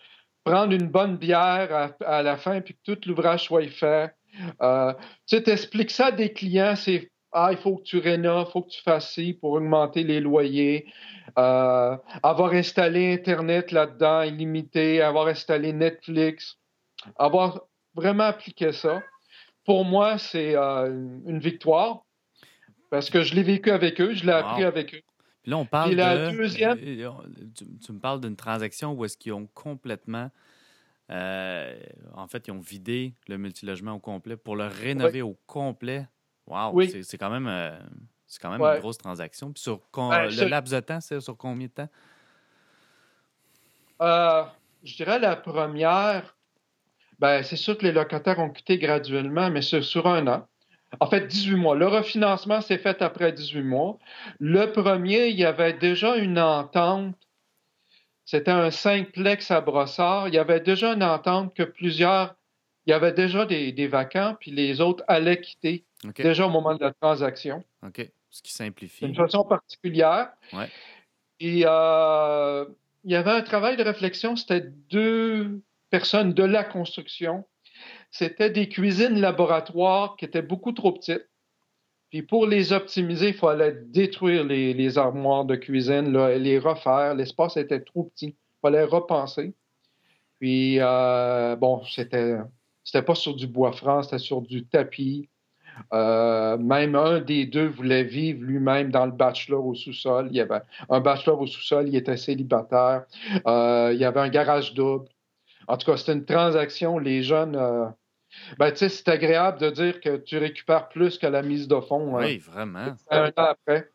prendre 0.44 0.74
une 0.74 0.88
bonne 0.88 1.18
bière 1.18 1.94
à, 2.04 2.24
la 2.24 2.38
fin 2.38 2.62
puis 2.62 2.74
que 2.74 2.94
tout 2.94 3.08
l'ouvrage 3.08 3.44
soit 3.44 3.68
fait. 3.68 4.13
Euh, 4.62 4.94
tu 5.28 5.36
sais, 5.36 5.44
t'expliques 5.44 5.92
ça 5.92 6.08
à 6.08 6.12
des 6.12 6.34
clients, 6.34 6.75
c'est 6.75 7.11
ah, 7.34 7.50
il 7.52 7.58
faut 7.58 7.78
que 7.78 7.84
tu 7.84 7.98
rénoves, 7.98 8.48
il 8.50 8.52
faut 8.52 8.62
que 8.62 8.70
tu 8.70 8.82
fasses 8.82 9.14
ci 9.14 9.34
pour 9.34 9.54
augmenter 9.54 10.04
les 10.04 10.20
loyers, 10.20 10.92
euh, 11.38 11.96
avoir 12.24 12.52
installé 12.54 13.14
Internet 13.14 13.72
là-dedans 13.72 14.24
illimité, 14.24 15.02
avoir 15.02 15.28
installé 15.28 15.72
Netflix, 15.72 16.58
avoir 17.18 17.62
vraiment 17.96 18.26
appliqué 18.26 18.72
ça. 18.74 19.02
pour 19.66 19.86
moi, 19.86 20.18
c'est 20.18 20.56
euh, 20.56 20.90
une 21.26 21.40
victoire 21.40 22.04
parce 22.90 23.10
que 23.10 23.22
je 23.24 23.36
l'ai 23.36 23.44
vécu 23.44 23.72
avec 23.72 24.02
eux, 24.02 24.14
je 24.14 24.26
l'ai 24.26 24.34
appris 24.34 24.64
avec 24.64 24.94
eux. 24.94 25.02
Puis 25.44 25.52
là, 25.52 25.58
on 25.58 25.66
parle 25.66 25.92
de. 25.92 26.38
Deuxième... 26.38 26.78
Tu, 26.78 27.92
me 27.94 28.00
parles 28.00 28.20
d'une 28.20 28.36
transaction 28.36 28.94
où 28.94 29.06
est-ce 29.06 29.18
qu'ils 29.18 29.34
ont 29.34 29.48
complètement. 29.54 30.30
en 31.10 32.28
fait, 32.28 32.48
ils 32.48 32.52
ont 32.52 32.60
vidé 32.60 33.14
le 33.30 33.38
multilogement 33.38 33.94
au 33.94 34.00
complet 34.00 34.36
pour 34.36 34.58
le 34.58 34.68
rénover 34.68 35.22
au 35.22 35.38
complet. 35.48 36.08
Wow, 36.51 36.72
oui. 36.74 37.03
c'est 37.03 37.17
quand 37.17 37.29
même, 37.29 37.50
c'est 38.27 38.41
quand 38.41 38.51
même 38.51 38.62
une 38.62 38.79
grosse 38.79 38.98
transaction. 38.98 39.51
Puis 39.51 39.62
sur 39.62 39.79
ben, 39.96 40.27
le 40.27 40.48
laps 40.48 40.74
de 40.74 40.79
temps, 40.81 41.00
c'est 41.01 41.20
sur 41.22 41.38
combien 41.38 41.67
de 41.67 41.72
temps? 41.72 41.89
je 44.84 44.96
dirais 44.96 45.20
la 45.20 45.36
première, 45.36 46.36
ben, 47.20 47.43
c'est 47.43 47.55
sûr 47.55 47.77
que 47.77 47.86
les 47.86 47.91
locataires 47.91 48.39
ont 48.39 48.50
quitté 48.50 48.79
graduellement, 48.79 49.50
mais 49.51 49.62
c'est 49.62 49.84
sur 49.84 50.08
un 50.08 50.25
an. 50.27 50.48
En 51.00 51.08
fait, 51.08 51.27
18 51.27 51.55
mois. 51.55 51.75
Le 51.75 51.88
refinancement 51.88 52.62
s'est 52.62 52.77
fait 52.77 53.01
après 53.01 53.31
18 53.31 53.62
mois. 53.62 53.98
Le 54.39 54.65
premier, 54.72 55.27
il 55.27 55.39
y 55.39 55.46
avait 55.46 55.74
déjà 55.74 56.17
une 56.17 56.39
entente. 56.39 57.15
C'était 58.25 58.51
un 58.51 58.72
simplex 58.72 59.51
à 59.51 59.62
Brossard. 59.62 60.27
Il 60.27 60.34
y 60.34 60.38
avait 60.38 60.60
déjà 60.60 60.93
une 60.93 61.03
entente 61.03 61.53
que 61.53 61.63
plusieurs. 61.63 62.36
Il 62.88 62.89
y 62.89 62.93
avait 62.93 63.13
déjà 63.13 63.46
des, 63.46 63.88
vacants, 63.88 64.36
puis 64.39 64.50
les 64.50 64.81
autres 64.81 65.03
allaient 65.08 65.39
quitter 65.39 65.86
déjà 66.15 66.46
au 66.46 66.50
moment 66.50 66.75
de 66.75 66.84
la 66.84 66.93
transaction. 66.93 67.63
OK. 67.86 68.10
Ce 68.29 68.41
qui 68.41 68.53
simplifie. 68.53 69.05
D'une 69.05 69.15
façon 69.15 69.43
particulière. 69.43 70.29
Ouais. 70.53 70.70
Et 71.39 71.63
euh, 71.65 72.65
il 73.03 73.12
y 73.12 73.15
avait 73.15 73.31
un 73.31 73.41
travail 73.41 73.75
de 73.77 73.84
réflexion. 73.84 74.36
C'était 74.36 74.62
deux 74.89 75.62
personnes 75.89 76.34
de 76.34 76.43
la 76.43 76.63
construction. 76.63 77.46
C'était 78.10 78.50
des 78.50 78.70
cuisines 78.70 79.20
laboratoires 79.20 80.15
qui 80.15 80.25
étaient 80.25 80.41
beaucoup 80.41 80.72
trop 80.72 80.93
petites. 80.93 81.27
Puis 82.10 82.22
pour 82.22 82.46
les 82.46 82.74
optimiser, 82.74 83.29
il 83.29 83.34
fallait 83.34 83.74
détruire 83.74 84.43
les, 84.43 84.98
armoires 84.98 85.46
de 85.46 85.55
cuisine, 85.55 86.12
les 86.38 86.60
refaire. 86.60 87.15
L'espace 87.15 87.58
était 87.58 87.79
trop 87.79 88.03
petit. 88.03 88.36
Il 88.36 88.60
fallait 88.62 88.84
repenser. 88.84 89.53
Puis, 90.39 90.77
euh, 90.79 91.55
bon, 91.55 91.84
c'était, 91.86 92.36
c'était 92.84 93.03
pas 93.03 93.15
sur 93.15 93.36
du 93.36 93.48
bois 93.48 93.72
franc, 93.72 94.03
c'était 94.03 94.17
sur 94.17 94.41
du 94.41 94.65
tapis. 94.65 95.29
Euh, 95.94 96.58
même 96.58 96.96
un 96.96 97.20
des 97.20 97.46
deux 97.46 97.68
voulait 97.68 98.04
vivre 98.04 98.44
lui-même 98.44 98.92
dans 98.92 99.06
le 99.06 99.12
bachelor 99.12 99.66
au 99.66 99.76
sous-sol. 99.76 100.28
Il 100.32 100.38
y 100.38 100.42
avait 100.42 100.62
un 100.90 101.00
bachelor 101.00 101.40
au 101.40 101.48
sous-sol, 101.48 101.88
il 101.88 101.96
était 101.96 102.18
célibataire. 102.18 103.06
Euh, 103.48 103.92
il 103.94 104.00
y 104.00 104.06
avait 104.06 104.20
un 104.20 104.30
garage 104.30 104.74
double. 104.74 105.08
En 105.68 105.78
tout 105.78 105.90
cas, 105.90 105.98
c'était 105.98 106.14
une 106.14 106.26
transaction. 106.26 106.98
Les 106.98 107.24
jeunes. 107.24 107.56
Euh, 107.56 107.86
ben, 108.58 108.72
tu 108.72 108.78
sais, 108.78 108.90
c'est 108.90 109.10
agréable 109.10 109.60
de 109.60 109.70
dire 109.70 110.00
que 110.00 110.18
tu 110.18 110.38
récupères 110.38 110.88
plus 110.90 111.18
que 111.18 111.28
la 111.28 111.42
mise 111.42 111.68
de 111.68 111.80
fond. 111.80 112.18
Hein. 112.18 112.26
Oui, 112.26 112.38
vraiment. 112.38 112.96
Un 113.10 113.28
an 113.28 113.32
après. 113.36 113.90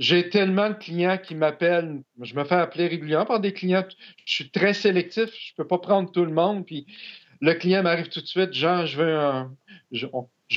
J'ai 0.00 0.30
tellement 0.30 0.70
de 0.70 0.74
clients 0.74 1.18
qui 1.18 1.34
m'appellent. 1.34 2.02
Je 2.22 2.34
me 2.34 2.44
fais 2.44 2.54
appeler 2.54 2.86
régulièrement 2.86 3.26
par 3.26 3.40
des 3.40 3.52
clients. 3.52 3.84
Je 4.24 4.34
suis 4.34 4.50
très 4.50 4.72
sélectif. 4.72 5.28
Je 5.30 5.54
peux 5.56 5.66
pas 5.66 5.76
prendre 5.76 6.10
tout 6.10 6.24
le 6.24 6.32
monde. 6.32 6.64
Puis 6.64 6.86
le 7.40 7.54
client 7.54 7.82
m'arrive 7.82 8.08
tout 8.08 8.20
de 8.20 8.26
suite. 8.26 8.52
Jean, 8.52 8.86
je 8.86 8.98
veux 8.98 9.16
un, 9.16 9.50
je, 9.92 10.06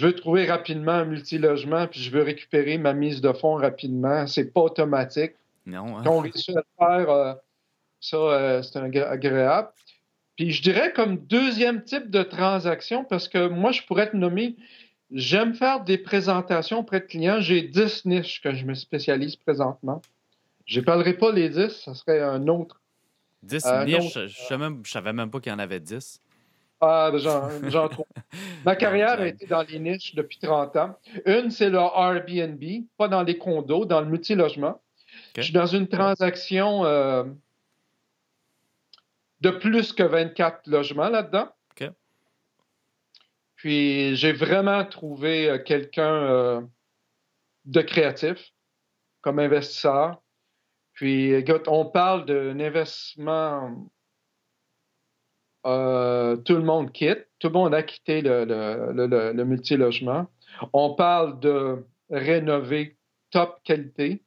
veux 0.01 0.13
trouver 0.13 0.45
rapidement 0.45 0.91
un 0.91 1.05
multilogement, 1.05 1.87
puis 1.87 2.01
je 2.01 2.11
veux 2.11 2.23
récupérer 2.23 2.77
ma 2.77 2.93
mise 2.93 3.21
de 3.21 3.31
fonds 3.31 3.55
rapidement. 3.55 4.27
C'est 4.27 4.51
pas 4.51 4.61
automatique. 4.61 5.33
Non. 5.65 5.97
Hein? 5.97 6.03
on 6.05 6.19
réussit 6.19 6.55
à 6.55 6.59
le 6.59 6.65
faire, 6.77 7.09
euh, 7.09 7.33
ça, 8.01 8.17
euh, 8.17 8.61
c'est 8.61 8.77
agréable. 8.77 9.69
Puis 10.35 10.51
je 10.51 10.61
dirais 10.61 10.91
comme 10.93 11.17
deuxième 11.17 11.83
type 11.83 12.09
de 12.09 12.23
transaction, 12.23 13.05
parce 13.05 13.27
que 13.27 13.47
moi, 13.47 13.71
je 13.71 13.83
pourrais 13.83 14.09
te 14.09 14.17
nommer, 14.17 14.55
j'aime 15.11 15.53
faire 15.53 15.83
des 15.83 15.97
présentations 15.97 16.79
auprès 16.79 16.99
de 16.99 17.05
clients. 17.05 17.39
J'ai 17.39 17.61
10 17.61 18.05
niches 18.05 18.41
que 18.41 18.53
je 18.53 18.65
me 18.65 18.73
spécialise 18.73 19.35
présentement. 19.35 20.01
Je 20.65 20.79
ne 20.79 20.85
parlerai 20.85 21.13
pas 21.13 21.31
les 21.31 21.49
10, 21.49 21.69
ça 21.69 21.93
serait 21.93 22.21
un 22.21 22.47
autre. 22.47 22.81
10 23.43 23.65
niches? 23.85 24.13
Je 24.13 24.55
ne 24.55 24.83
savais 24.83 25.13
même 25.13 25.29
pas 25.29 25.39
qu'il 25.39 25.51
y 25.51 25.55
en 25.55 25.59
avait 25.59 25.79
10. 25.79 26.19
Ah, 26.85 27.11
j'en 27.15 27.87
trouve. 27.87 28.05
Ma 28.65 28.75
carrière 28.75 29.19
a 29.21 29.27
été 29.27 29.45
dans 29.45 29.61
les 29.63 29.79
niches 29.79 30.15
depuis 30.15 30.37
30 30.39 30.75
ans. 30.75 30.97
Une, 31.25 31.49
c'est 31.49 31.69
le 31.69 31.79
Airbnb, 31.79 32.63
pas 32.97 33.07
dans 33.07 33.23
les 33.23 33.37
condos, 33.37 33.85
dans 33.85 34.01
le 34.01 34.07
multilogement. 34.07 34.81
Je 35.37 35.43
suis 35.43 35.53
dans 35.53 35.65
une 35.65 35.87
transaction 35.87 36.85
euh, 36.85 37.23
de 39.41 39.49
plus 39.49 39.93
que 39.93 40.03
24 40.03 40.67
logements 40.67 41.09
là-dedans. 41.09 41.49
Puis 43.55 44.17
j'ai 44.17 44.33
vraiment 44.33 44.83
trouvé 44.83 45.49
euh, 45.49 45.57
quelqu'un 45.57 46.15
euh, 46.15 46.61
de 47.63 47.81
créatif 47.81 48.51
comme 49.21 49.39
investisseur. 49.39 50.21
Puis, 50.91 51.33
écoute, 51.33 51.67
on 51.67 51.85
parle 51.85 52.25
d'un 52.25 52.59
investissement. 52.59 53.89
Euh, 55.65 56.35
tout 56.37 56.55
le 56.55 56.63
monde 56.63 56.91
quitte. 56.91 57.27
Tout 57.39 57.47
le 57.47 57.53
monde 57.53 57.73
a 57.73 57.83
quitté 57.83 58.21
le, 58.21 58.45
le, 58.45 59.31
le 59.33 59.45
multilogement. 59.45 60.27
On 60.73 60.93
parle 60.93 61.39
de 61.39 61.85
rénover 62.09 62.97
top 63.31 63.59
qualité. 63.63 64.23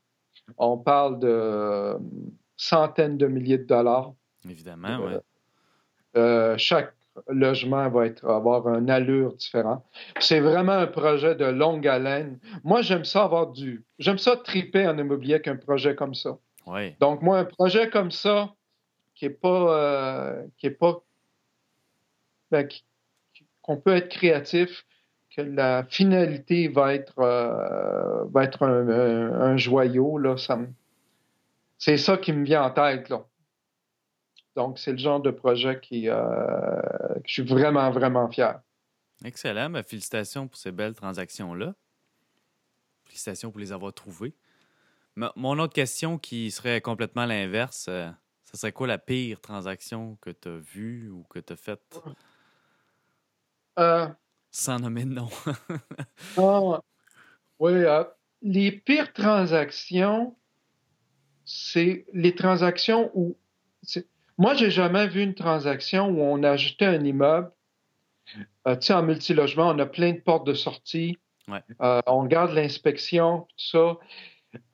On 0.58 0.78
parle 0.78 1.18
de 1.18 1.96
centaines 2.56 3.18
de 3.18 3.26
milliers 3.26 3.58
de 3.58 3.64
dollars. 3.64 4.12
Évidemment, 4.48 4.98
oui. 5.04 5.12
Euh, 6.16 6.54
chaque 6.56 6.94
logement 7.28 7.88
va 7.90 8.06
être, 8.06 8.26
avoir 8.28 8.68
une 8.68 8.90
allure 8.90 9.34
différente. 9.34 9.84
C'est 10.18 10.40
vraiment 10.40 10.72
un 10.72 10.86
projet 10.86 11.34
de 11.34 11.44
longue 11.44 11.86
haleine. 11.86 12.38
Moi, 12.64 12.82
j'aime 12.82 13.04
ça 13.04 13.24
avoir 13.24 13.48
du. 13.48 13.84
J'aime 13.98 14.18
ça 14.18 14.36
triper 14.36 14.86
en 14.86 14.96
immobilier 14.98 15.40
qu'un 15.40 15.56
projet 15.56 15.94
comme 15.94 16.14
ça. 16.14 16.38
Oui. 16.66 16.94
Donc, 17.00 17.22
moi, 17.22 17.38
un 17.38 17.44
projet 17.44 17.90
comme 17.90 18.10
ça, 18.10 18.54
qui 19.14 19.26
est 19.26 19.30
pas. 19.30 19.76
Euh, 19.76 20.42
qui 20.58 20.68
est 20.68 20.70
pas. 20.70 21.02
Ben, 22.50 22.68
qu'on 23.62 23.76
peut 23.76 23.96
être 23.96 24.08
créatif, 24.08 24.86
que 25.36 25.42
la 25.42 25.84
finalité 25.84 26.68
va 26.68 26.94
être, 26.94 27.18
euh, 27.18 28.24
va 28.30 28.44
être 28.44 28.62
un, 28.62 28.88
un, 28.88 29.56
joyau, 29.56 30.18
là, 30.18 30.36
ça 30.36 30.58
c'est 31.78 31.98
ça 31.98 32.16
qui 32.16 32.32
me 32.32 32.44
vient 32.44 32.62
en 32.62 32.70
tête, 32.70 33.08
là. 33.08 33.26
Donc, 34.54 34.78
c'est 34.78 34.92
le 34.92 34.98
genre 34.98 35.20
de 35.20 35.30
projet 35.30 35.78
qui, 35.80 36.08
euh, 36.08 36.16
que 36.16 37.22
je 37.26 37.32
suis 37.32 37.42
vraiment, 37.42 37.90
vraiment 37.90 38.28
fier. 38.30 38.58
Excellent. 39.24 39.68
Ben, 39.68 39.82
félicitations 39.82 40.48
pour 40.48 40.56
ces 40.56 40.72
belles 40.72 40.94
transactions-là. 40.94 41.74
Félicitations 43.04 43.50
pour 43.50 43.60
les 43.60 43.72
avoir 43.72 43.92
trouvées. 43.92 44.34
mon 45.14 45.58
autre 45.58 45.74
question 45.74 46.18
qui 46.18 46.50
serait 46.50 46.80
complètement 46.80 47.26
l'inverse, 47.26 47.82
ce 47.84 47.90
euh, 47.90 48.10
serait 48.54 48.72
quoi 48.72 48.86
la 48.86 48.98
pire 48.98 49.40
transaction 49.40 50.16
que 50.22 50.30
tu 50.30 50.48
as 50.48 50.56
vue 50.56 51.10
ou 51.10 51.24
que 51.24 51.38
tu 51.38 51.52
as 51.52 51.56
faite? 51.56 52.00
Euh, 53.78 54.08
Sans 54.50 54.78
nommer 54.78 55.04
de 55.04 55.14
nom. 55.14 55.28
Ah, 56.38 56.80
oui, 57.58 57.72
les 58.42 58.72
pires 58.72 59.12
transactions, 59.12 60.36
c'est 61.44 62.04
les 62.12 62.34
transactions 62.34 63.10
où 63.14 63.36
moi, 64.38 64.54
j'ai 64.54 64.70
jamais 64.70 65.06
vu 65.06 65.22
une 65.22 65.34
transaction 65.34 66.08
où 66.08 66.20
on 66.20 66.42
a 66.42 66.50
acheté 66.50 66.84
un 66.84 67.02
immeuble. 67.02 67.50
Euh, 68.66 68.76
tu 68.76 68.86
sais, 68.86 68.92
en 68.92 69.02
multilogement, 69.02 69.70
on 69.70 69.78
a 69.78 69.86
plein 69.86 70.12
de 70.12 70.20
portes 70.20 70.46
de 70.46 70.54
sortie. 70.54 71.18
Euh, 71.80 72.00
on 72.06 72.24
garde 72.24 72.52
l'inspection, 72.52 73.46
tout 73.56 73.66
ça. 73.66 73.98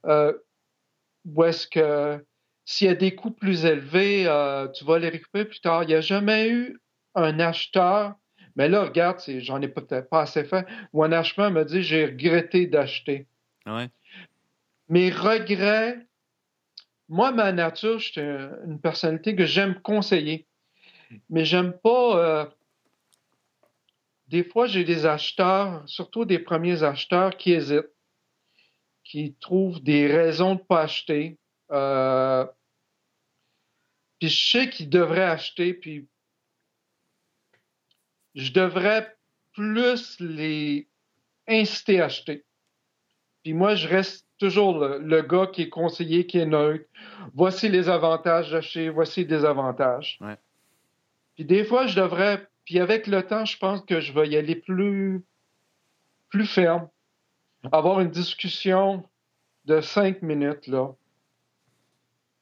Euh, 0.07 0.33
où 1.25 1.45
est-ce 1.45 1.69
que 1.69 2.25
s'il 2.65 2.89
y 2.89 2.91
a 2.91 2.95
des 2.95 3.15
coûts 3.15 3.31
plus 3.31 3.65
élevés, 3.65 4.25
tu 4.75 4.85
vas 4.85 4.99
les 4.99 5.11
récupérer 5.11 5.45
plus 5.45 5.61
tard. 5.61 5.85
Il 5.85 5.89
n'y 5.89 5.95
a 5.95 6.01
jamais 6.01 6.49
eu 6.49 6.81
un 7.15 7.39
acheteur, 7.39 8.15
mais 8.57 8.69
là, 8.69 8.85
regarde, 8.85 9.21
j'en 9.39 9.61
ai 9.63 9.69
peut-être 9.69 10.09
pas 10.09 10.23
assez 10.23 10.45
fait, 10.45 10.67
où 10.93 11.03
un 11.03 11.13
acheteur 11.13 11.51
me 11.51 11.65
dit 11.65 11.83
j'ai 11.83 12.07
regretté 12.07 12.67
d'acheter. 12.67 13.27
Mes 14.89 15.11
regrets, 15.11 15.99
moi, 17.09 17.33
ma 17.33 17.53
nature, 17.53 17.99
je 17.99 18.13
suis 18.13 18.21
une 18.21 18.81
personnalité 18.81 19.35
que 19.37 19.45
j'aime 19.45 19.81
conseiller. 19.81 20.47
Mais 21.29 21.45
j'aime 21.45 21.73
pas. 21.73 22.19
Euh, 22.19 22.47
des 24.29 24.45
fois, 24.45 24.67
j'ai 24.67 24.85
des 24.85 25.05
acheteurs, 25.05 25.83
surtout 25.87 26.25
des 26.25 26.39
premiers 26.39 26.83
acheteurs, 26.83 27.37
qui 27.37 27.53
hésitent, 27.53 27.93
qui 29.05 29.35
trouvent 29.41 29.83
des 29.83 30.07
raisons 30.07 30.55
de 30.55 30.61
ne 30.61 30.65
pas 30.65 30.83
acheter. 30.83 31.39
Euh, 31.71 32.47
puis 34.19 34.31
je 34.31 34.51
sais 34.51 34.71
qu'ils 34.71 34.89
devraient 34.89 35.23
acheter, 35.23 35.75
puis 35.75 36.09
je 38.35 38.53
devrais 38.53 39.15
plus 39.55 40.19
les 40.21 40.89
inciter 41.49 42.01
à 42.01 42.07
acheter. 42.07 42.45
Puis 43.43 43.53
moi, 43.53 43.75
je 43.75 43.89
reste 43.89 44.27
toujours 44.39 44.79
le, 44.79 45.23
gars 45.23 45.47
qui 45.47 45.63
est 45.63 45.69
conseiller, 45.69 46.27
qui 46.27 46.39
est 46.39 46.47
neutre. 46.47 46.85
Voici 47.35 47.69
les 47.69 47.89
avantages 47.89 48.51
d'acheter, 48.51 48.89
voici 48.89 49.25
des 49.25 49.45
avantages. 49.45 50.19
Ouais. 50.21 50.37
Puis 51.35 51.45
des 51.45 51.65
fois, 51.65 51.87
je 51.87 51.97
devrais 52.01 52.47
Puis 52.65 52.79
avec 52.79 53.07
le 53.07 53.23
temps, 53.23 53.45
je 53.45 53.59
pense 53.59 53.81
que 53.83 54.01
je 54.01 54.13
vais 54.13 54.29
y 54.29 54.37
aller 54.37 54.57
plus, 54.57 55.25
plus 56.31 56.47
ferme. 56.47 56.89
Avoir 57.71 58.01
une 58.01 58.11
discussion 58.11 59.05
de 59.65 59.81
cinq 59.81 60.23
minutes, 60.23 60.67
là. 60.67 60.95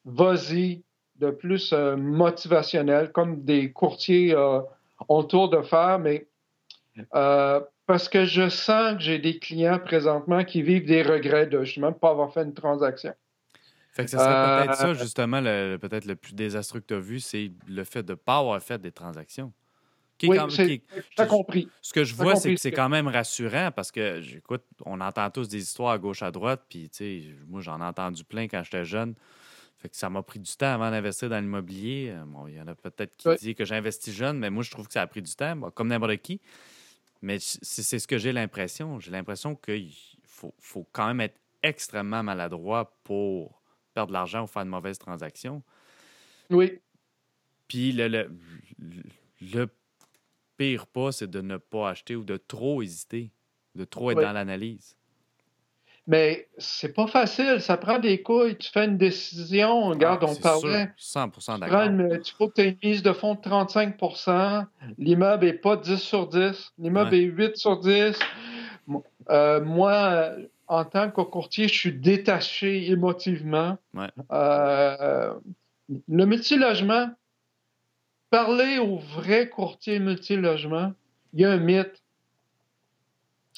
Vas-y, 0.06 0.82
de 1.16 1.30
plus 1.30 1.72
euh, 1.72 1.96
motivationnel, 1.96 3.12
comme 3.12 3.44
des 3.44 3.70
courtiers 3.70 4.34
euh, 4.34 4.60
ont 5.08 5.24
tour 5.24 5.48
de 5.48 5.62
faire, 5.62 5.98
mais 5.98 6.28
euh, 7.14 7.60
parce 7.86 8.08
que 8.08 8.24
je 8.24 8.48
sens 8.48 8.96
que 8.96 9.02
j'ai 9.02 9.18
des 9.18 9.38
clients 9.38 9.78
présentement 9.78 10.44
qui 10.44 10.62
vivent 10.62 10.86
des 10.86 11.02
regrets 11.02 11.46
de 11.46 11.64
justement 11.64 11.88
ne 11.88 11.94
pas 11.94 12.10
avoir 12.10 12.32
fait 12.32 12.42
une 12.42 12.54
transaction. 12.54 13.14
Fait 13.92 14.04
que 14.04 14.10
ce 14.10 14.18
serait 14.18 14.64
peut-être 14.64 14.76
ça, 14.76 14.94
justement, 14.94 15.40
le, 15.40 15.76
peut-être 15.76 16.04
le 16.04 16.14
plus 16.14 16.32
désastreux 16.32 16.80
que 16.80 16.86
tu 16.86 16.94
as 16.94 17.00
vu, 17.00 17.18
c'est 17.18 17.50
le 17.66 17.82
fait 17.84 18.04
de 18.04 18.12
ne 18.12 18.16
pas 18.16 18.38
avoir 18.38 18.62
fait 18.62 18.80
des 18.80 18.92
transactions. 18.92 19.52
oui, 20.22 20.38
compris. 21.28 21.68
Ce 21.82 21.92
que 21.92 22.04
je 22.04 22.14
vois, 22.14 22.36
c'est 22.36 22.54
que 22.54 22.60
c'est 22.60 22.70
quand 22.70 22.88
même 22.88 23.08
rassurant 23.08 23.70
parce 23.74 23.90
que, 23.90 24.20
écoute, 24.36 24.62
on 24.86 25.00
entend 25.00 25.28
tous 25.30 25.48
des 25.48 25.60
histoires 25.60 25.90
à 25.90 25.98
gauche, 25.98 26.22
à 26.22 26.30
droite, 26.30 26.62
puis, 26.68 26.88
tu 26.88 26.96
sais, 26.98 27.24
moi, 27.48 27.60
j'en 27.60 27.80
ai 27.80 27.84
entendu 27.84 28.22
plein 28.22 28.46
quand 28.46 28.62
j'étais 28.62 28.84
jeune. 28.84 29.14
Fait 29.80 29.88
que 29.88 29.96
ça 29.96 30.10
m'a 30.10 30.22
pris 30.22 30.38
du 30.38 30.54
temps 30.56 30.74
avant 30.74 30.90
d'investir 30.90 31.30
dans 31.30 31.40
l'immobilier. 31.40 32.10
Euh, 32.14 32.24
bon, 32.26 32.46
il 32.46 32.54
y 32.54 32.60
en 32.60 32.66
a 32.68 32.74
peut-être 32.74 33.16
qui 33.16 33.28
disent 33.36 33.54
que 33.54 33.64
j'investis 33.64 34.14
jeune, 34.14 34.38
mais 34.38 34.50
moi, 34.50 34.62
je 34.62 34.70
trouve 34.70 34.86
que 34.86 34.92
ça 34.92 35.00
a 35.00 35.06
pris 35.06 35.22
du 35.22 35.34
temps, 35.34 35.70
comme 35.70 35.88
n'importe 35.88 36.18
qui. 36.18 36.40
Mais 37.22 37.38
c'est 37.40 37.98
ce 37.98 38.06
que 38.06 38.18
j'ai 38.18 38.32
l'impression. 38.32 39.00
J'ai 39.00 39.10
l'impression 39.10 39.56
qu'il 39.56 39.92
faut, 40.24 40.54
faut, 40.58 40.86
quand 40.92 41.06
même 41.06 41.20
être 41.22 41.38
extrêmement 41.62 42.22
maladroit 42.22 42.94
pour 43.04 43.62
perdre 43.94 44.08
de 44.08 44.12
l'argent 44.12 44.44
ou 44.44 44.46
faire 44.46 44.64
de 44.64 44.70
mauvaises 44.70 44.98
transactions. 44.98 45.62
Oui. 46.50 46.78
Puis 47.66 47.92
le, 47.92 48.08
le, 48.08 48.30
le 49.40 49.68
pire 50.58 50.86
pas, 50.86 51.12
c'est 51.12 51.30
de 51.30 51.40
ne 51.40 51.56
pas 51.56 51.88
acheter 51.90 52.16
ou 52.16 52.24
de 52.24 52.36
trop 52.36 52.82
hésiter, 52.82 53.32
de 53.74 53.84
trop 53.84 54.10
être 54.10 54.20
dans 54.20 54.32
l'analyse. 54.32 54.96
Mais 56.06 56.48
c'est 56.58 56.92
pas 56.92 57.06
facile, 57.06 57.60
ça 57.60 57.76
prend 57.76 57.98
des 57.98 58.22
couilles. 58.22 58.56
Tu 58.56 58.70
fais 58.70 58.86
une 58.86 58.96
décision, 58.96 59.88
regarde, 59.90 60.24
ah, 60.26 60.30
on 60.30 60.34
parlait. 60.34 60.90
100 60.96 61.58
d'accord. 61.58 61.84
Il 61.84 62.20
faut 62.36 62.48
que 62.48 62.54
tu 62.54 62.60
aies 62.62 62.78
une 62.82 62.90
mise 62.90 63.02
de 63.02 63.12
fonds 63.12 63.34
de 63.34 63.40
35% 63.40 64.66
L'immeuble 64.98 65.44
n'est 65.44 65.52
pas 65.52 65.76
10 65.76 65.96
sur 65.98 66.26
10. 66.26 66.72
L'immeuble 66.78 67.14
est 67.14 67.22
8 67.22 67.56
sur 67.56 67.78
10. 67.78 68.18
Euh, 69.28 69.60
moi, 69.60 70.32
en 70.66 70.84
tant 70.84 71.10
que 71.10 71.20
courtier, 71.20 71.68
je 71.68 71.74
suis 71.74 71.92
détaché 71.92 72.90
émotivement. 72.90 73.76
Euh, 74.32 75.34
le 76.08 76.24
multilogement, 76.24 77.10
parler 78.30 78.78
aux 78.78 78.98
vrais 78.98 79.48
courtiers 79.48 79.98
multilogement, 79.98 80.92
il 81.32 81.40
y 81.40 81.44
a 81.44 81.52
un 81.52 81.58
mythe 81.58 82.02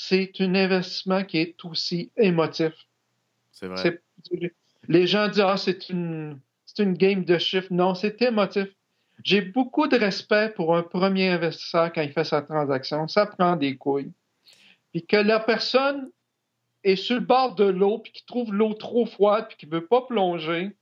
c'est 0.08 0.32
un 0.40 0.54
investissement 0.56 1.22
qui 1.22 1.38
est 1.38 1.64
aussi 1.64 2.10
émotif. 2.16 2.72
C'est 3.52 3.68
vrai. 3.68 4.00
Les 4.88 5.06
gens 5.06 5.28
disent 5.28 5.44
Ah, 5.46 5.56
c'est 5.56 5.88
une, 5.90 6.40
une 6.78 6.94
game 6.94 7.24
de 7.24 7.38
chiffres. 7.38 7.68
Non, 7.70 7.94
c'est 7.94 8.20
émotif. 8.20 8.66
J'ai 9.22 9.40
beaucoup 9.40 9.86
de 9.86 9.96
respect 9.96 10.52
pour 10.56 10.76
un 10.76 10.82
premier 10.82 11.28
investisseur 11.28 11.92
quand 11.92 12.02
il 12.02 12.10
fait 12.10 12.24
sa 12.24 12.42
transaction. 12.42 13.06
Ça 13.06 13.26
prend 13.26 13.54
des 13.54 13.76
couilles. 13.76 14.10
Puis 14.90 15.06
que 15.06 15.16
la 15.16 15.38
personne 15.38 16.10
est 16.82 16.96
sur 16.96 17.14
le 17.14 17.24
bord 17.24 17.54
de 17.54 17.64
l'eau, 17.64 17.98
puis 17.98 18.10
qui 18.10 18.26
trouve 18.26 18.52
l'eau 18.52 18.74
trop 18.74 19.06
froide, 19.06 19.46
puis 19.48 19.56
qui 19.56 19.66
ne 19.66 19.72
veut 19.72 19.86
pas 19.86 20.02
plonger, 20.02 20.72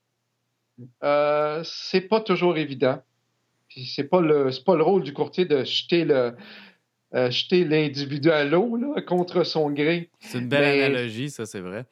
euh, 1.04 1.60
c'est 1.62 2.08
pas 2.08 2.22
toujours 2.22 2.56
évident. 2.56 3.02
Puis 3.68 3.84
c'est 3.84 4.04
pas 4.04 4.22
le 4.22 4.48
pas 4.64 4.76
le 4.76 4.82
rôle 4.82 5.02
du 5.02 5.12
courtier 5.12 5.44
de 5.44 5.62
jeter 5.62 6.06
le, 6.06 6.34
euh, 7.14 7.30
jeter 7.30 7.64
l'individu 7.64 8.30
à 8.30 8.44
l'eau 8.44 8.78
contre 9.06 9.44
son 9.44 9.70
gré. 9.70 10.10
C'est 10.20 10.38
une 10.38 10.48
belle 10.48 10.82
analogie, 10.82 11.30
ça, 11.30 11.46
c'est 11.46 11.60
vrai. 11.60 11.86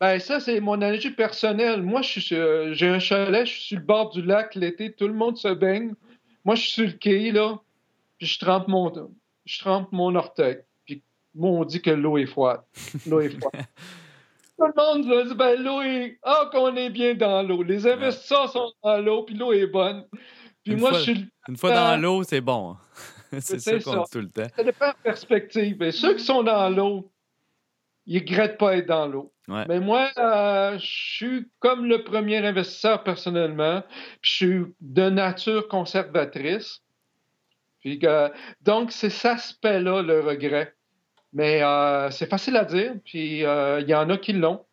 Ben, 0.00 0.20
ça, 0.20 0.38
c'est 0.38 0.60
mon 0.60 0.74
analogie 0.74 1.10
personnelle. 1.10 1.82
Moi, 1.82 2.02
euh, 2.32 2.72
j'ai 2.72 2.88
un 2.88 3.00
chalet, 3.00 3.46
je 3.46 3.52
suis 3.52 3.62
sur 3.62 3.78
le 3.78 3.84
bord 3.84 4.10
du 4.10 4.22
lac 4.22 4.54
l'été, 4.54 4.92
tout 4.92 5.08
le 5.08 5.14
monde 5.14 5.36
se 5.36 5.48
baigne. 5.48 5.94
Moi, 6.44 6.54
je 6.54 6.62
suis 6.62 6.70
sur 6.70 6.86
le 6.86 6.92
quai, 6.92 7.32
là, 7.32 7.58
puis 8.16 8.28
je 8.28 8.38
trempe 8.38 8.68
mon, 8.68 8.92
je 9.44 9.58
trempe 9.58 9.90
mon 9.90 10.14
orteil. 10.14 10.58
Puis 10.86 11.02
moi, 11.34 11.50
on 11.50 11.64
dit 11.64 11.82
que 11.82 11.90
l'eau 11.90 12.16
est 12.16 12.26
froide. 12.26 12.60
L'eau 13.08 13.20
est 13.20 13.30
froide. 13.30 13.54
tout 14.58 14.66
le 14.66 14.72
monde 14.76 15.28
dit, 15.28 15.34
ben, 15.34 15.60
l'eau 15.60 15.82
est... 15.82 16.18
Ah, 16.22 16.48
qu'on 16.52 16.76
est 16.76 16.90
bien 16.90 17.14
dans 17.14 17.42
l'eau. 17.42 17.64
Les 17.64 17.84
investisseurs 17.86 18.50
sont 18.50 18.72
dans 18.84 18.98
l'eau, 18.98 19.24
puis 19.24 19.34
l'eau 19.34 19.52
est 19.52 19.66
bonne. 19.66 20.04
Puis 20.62 20.74
une 20.74 20.80
moi, 20.80 20.90
fois, 20.90 20.98
je 20.98 21.12
suis... 21.12 21.26
Une 21.48 21.56
fois 21.56 21.74
dans 21.74 22.00
l'eau, 22.00 22.22
c'est 22.22 22.40
bon. 22.40 22.76
c'est 23.40 23.58
ça 23.58 23.78
qu'on 23.78 24.02
dit 24.02 24.10
tout 24.10 24.20
le 24.20 24.30
temps. 24.30 24.48
Ça 24.56 24.64
dépend 24.64 24.88
de 24.88 25.02
perspective. 25.02 25.76
Mais 25.78 25.92
ceux 25.92 26.14
qui 26.14 26.24
sont 26.24 26.42
dans 26.42 26.68
l'eau, 26.70 27.10
ils 28.06 28.16
ne 28.16 28.20
regrettent 28.20 28.58
pas 28.58 28.76
être 28.76 28.86
dans 28.86 29.06
l'eau. 29.06 29.32
Mais 29.48 29.80
moi, 29.80 30.10
euh, 30.18 30.78
je 30.78 30.86
suis 30.86 31.48
comme 31.58 31.86
le 31.86 32.04
premier 32.04 32.36
investisseur 32.38 33.02
personnellement. 33.02 33.82
je 34.20 34.30
suis 34.30 34.64
de 34.80 35.08
nature 35.08 35.68
conservatrice. 35.68 36.82
Puis, 37.80 38.00
donc, 38.62 38.92
c'est 38.92 39.08
cet 39.08 39.32
aspect-là, 39.32 40.02
le 40.02 40.20
regret. 40.20 40.74
Mais 41.32 41.62
euh, 41.62 42.10
c'est 42.10 42.28
facile 42.28 42.56
à 42.56 42.64
dire, 42.64 42.94
puis 43.04 43.44
euh, 43.44 43.80
il 43.80 43.88
y 43.88 43.94
en 43.94 44.10
a 44.10 44.18
qui 44.18 44.32
l'ont. 44.32 44.64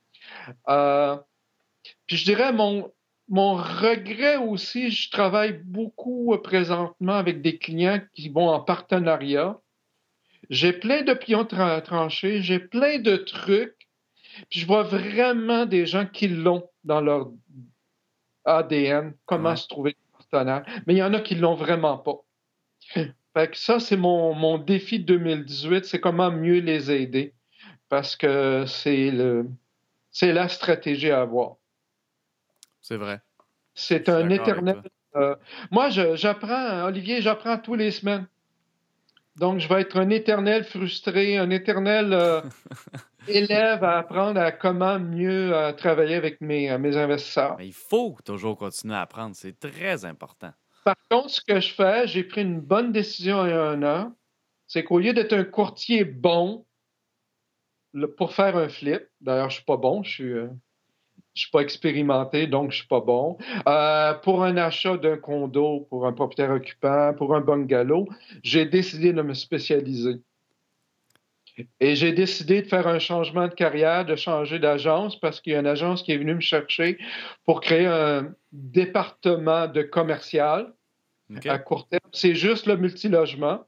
puis 2.08 2.18
je 2.18 2.26
dirais, 2.26 2.52
mon, 2.52 2.92
mon 3.28 3.56
regret 3.56 4.38
aussi, 4.38 4.92
je 4.92 5.10
travaille 5.10 5.54
beaucoup 5.64 6.34
euh, 6.34 6.42
présentement 6.42 7.16
avec 7.16 7.42
des 7.42 7.58
clients 7.58 8.02
qui 8.14 8.30
vont 8.30 8.50
en 8.50 8.60
partenariat. 8.60 9.60
J'ai 10.50 10.74
plein 10.74 11.02
de 11.02 11.14
pions 11.14 11.46
tranchés, 11.46 12.42
j'ai 12.42 12.60
plein 12.60 13.00
de 13.00 13.16
trucs, 13.16 13.88
puis 14.50 14.60
je 14.60 14.68
vois 14.68 14.84
vraiment 14.84 15.66
des 15.66 15.88
gens 15.88 16.06
qui 16.06 16.28
l'ont 16.28 16.70
dans 16.84 17.02
leur 17.02 17.32
ADN, 18.46 19.16
comment 19.26 19.56
se 19.56 19.68
trouver 19.68 19.98
partenaire. 20.12 20.64
Mais 20.86 20.94
il 20.94 20.98
y 20.98 21.04
en 21.04 21.14
a 21.16 21.20
qui 21.20 21.34
l'ont 21.34 21.56
vraiment 21.56 21.98
pas. 21.98 22.22
Fait 23.34 23.50
que 23.50 23.58
ça, 23.58 23.80
c'est 23.80 23.98
mon, 23.98 24.34
mon 24.36 24.60
défi 24.60 25.00
2018, 25.00 25.86
c'est 25.86 26.00
comment 26.00 26.32
mieux 26.32 26.60
les 26.60 26.92
aider. 26.92 27.34
Parce 27.90 28.16
que 28.16 28.66
c'est 28.68 29.10
le 29.12 29.50
c'est 30.12 30.32
la 30.32 30.48
stratégie 30.48 31.12
à 31.12 31.22
avoir. 31.22 31.58
C'est 32.88 32.98
vrai. 32.98 33.20
C'est 33.74 34.10
un 34.10 34.30
éternel. 34.30 34.80
Euh, 35.16 35.36
moi, 35.72 35.90
j'apprends, 35.90 36.84
Olivier, 36.86 37.20
j'apprends 37.20 37.58
tous 37.58 37.74
les 37.74 37.90
semaines. 37.90 38.28
Donc, 39.38 39.60
je 39.60 39.68
vais 39.68 39.82
être 39.82 39.98
un 39.98 40.12
éternel 40.12 40.64
frustré, 40.64 41.36
un 41.40 41.50
éternel 41.50 42.14
euh, 42.14 42.42
élève 43.28 43.84
à 43.84 43.98
apprendre 43.98 44.40
à 44.40 44.52
comment 44.52 45.00
mieux 45.00 45.52
euh, 45.52 45.74
travailler 45.74 46.14
avec 46.14 46.42
mes, 46.42 46.78
mes 46.78 46.96
investisseurs. 46.96 47.56
Mais 47.58 47.66
il 47.66 47.74
faut 47.74 48.16
toujours 48.24 48.56
continuer 48.56 48.94
à 48.94 49.02
apprendre. 49.02 49.36
C'est 49.36 49.60
très 49.60 50.06
important. 50.06 50.54
Par 50.84 50.96
contre, 51.10 51.32
ce 51.32 51.42
que 51.42 51.60
je 51.60 51.74
fais, 51.74 52.06
j'ai 52.06 52.24
pris 52.24 52.44
une 52.44 52.62
bonne 52.62 52.92
décision 52.92 53.48
il 53.48 53.50
y 53.50 53.54
a 53.54 53.64
un 53.64 53.82
an. 53.82 54.16
C'est 54.68 54.84
qu'au 54.84 55.00
lieu 55.00 55.14
d'être 55.14 55.34
un 55.34 55.44
courtier 55.44 56.06
bon 56.06 56.68
pour 58.16 58.34
faire 58.34 58.56
un 58.56 58.70
flip, 58.70 59.08
d'ailleurs, 59.22 59.50
je 59.50 59.56
suis 59.56 59.66
pas 59.66 59.78
bon, 59.78 60.04
je 60.04 60.12
suis 60.12 60.34
je 61.36 61.42
suis 61.42 61.52
pas 61.52 61.60
expérimenté, 61.60 62.48
donc 62.48 62.72
je 62.72 62.78
suis 62.78 62.88
pas 62.88 63.02
bon. 63.02 63.38
Euh, 63.68 64.14
pour 64.14 64.44
un 64.44 64.56
achat 64.56 64.98
d'un 64.98 65.18
condo, 65.18 65.86
pour 65.90 66.08
un 66.08 66.14
propriétaire 66.14 66.56
occupant, 66.56 67.14
pour 67.14 67.36
un 67.36 67.42
bungalow, 67.42 68.08
j'ai 68.42 68.66
décidé 68.66 69.12
de 69.12 69.22
me 69.22 69.34
spécialiser. 69.34 70.22
Et 71.80 71.96
j'ai 71.96 72.14
décidé 72.14 72.62
de 72.62 72.68
faire 72.68 72.88
un 72.88 73.00
changement 73.00 73.48
de 73.48 73.54
carrière, 73.54 74.06
de 74.06 74.16
changer 74.16 74.60
d'agence 74.60 75.20
parce 75.20 75.40
qu'il 75.40 75.54
y 75.54 75.56
a 75.56 75.60
une 75.60 75.68
agence 75.68 76.04
qui 76.04 76.12
est 76.12 76.18
venue 76.18 76.36
me 76.36 76.42
chercher 76.42 76.98
pour 77.46 77.62
créer 77.62 77.86
un 77.86 78.34
département 78.52 79.68
de 79.68 79.82
commercial 79.82 80.74
à 81.46 81.58
court 81.58 81.88
terme. 81.88 82.02
C'est 82.12 82.36
juste 82.36 82.66
le 82.66 82.78
multilogement. 82.78 83.62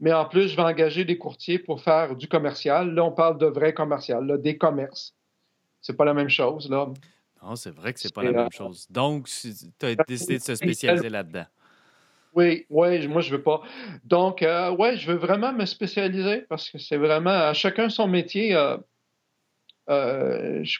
Mais 0.00 0.12
en 0.12 0.24
plus, 0.24 0.48
je 0.48 0.56
vais 0.56 0.62
engager 0.62 1.04
des 1.04 1.18
courtiers 1.18 1.58
pour 1.58 1.82
faire 1.82 2.16
du 2.16 2.28
commercial. 2.28 2.94
Là, 2.94 3.04
on 3.04 3.12
parle 3.12 3.36
de 3.36 3.46
vrai 3.46 3.74
commercial, 3.74 4.24
là, 4.26 4.38
des 4.38 4.56
commerces 4.56 5.17
c'est 5.80 5.96
pas 5.96 6.04
la 6.04 6.14
même 6.14 6.28
chose, 6.28 6.68
là. 6.70 6.88
Non, 7.42 7.56
c'est 7.56 7.70
vrai 7.70 7.92
que 7.92 8.00
c'est 8.00 8.12
pas 8.12 8.22
la 8.22 8.32
même 8.32 8.52
chose. 8.52 8.86
Donc, 8.90 9.28
tu 9.28 9.86
as 9.86 9.94
décidé 9.94 10.38
de 10.38 10.42
se 10.42 10.54
spécialiser 10.54 11.08
là-dedans. 11.08 11.46
Oui, 12.34 12.66
oui, 12.70 13.08
moi, 13.08 13.20
je 13.20 13.30
veux 13.30 13.42
pas. 13.42 13.62
Donc, 14.04 14.42
euh, 14.42 14.70
ouais, 14.70 14.96
je 14.96 15.10
veux 15.10 15.18
vraiment 15.18 15.52
me 15.52 15.64
spécialiser 15.66 16.42
parce 16.42 16.70
que 16.70 16.78
c'est 16.78 16.96
vraiment 16.96 17.30
à 17.30 17.54
chacun 17.54 17.88
son 17.88 18.06
métier. 18.06 18.54
Euh, 18.54 18.76
euh, 19.88 20.62
je, 20.62 20.78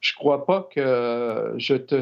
je 0.00 0.14
crois 0.14 0.44
pas 0.44 0.68
que 0.70 1.54
je 1.56 1.74
te. 1.74 2.00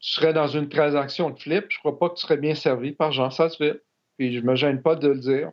Tu 0.00 0.10
serais 0.12 0.32
dans 0.32 0.46
une 0.46 0.68
transaction 0.68 1.30
de 1.30 1.38
flip, 1.38 1.66
je 1.68 1.78
crois 1.78 1.98
pas 1.98 2.08
que 2.08 2.14
tu 2.14 2.22
serais 2.22 2.36
bien 2.36 2.54
servi 2.54 2.92
par 2.92 3.10
Jean 3.10 3.30
fait. 3.30 3.82
Puis 4.16 4.36
je 4.36 4.40
me 4.40 4.54
gêne 4.54 4.80
pas 4.80 4.94
de 4.94 5.08
le 5.08 5.18
dire. 5.18 5.50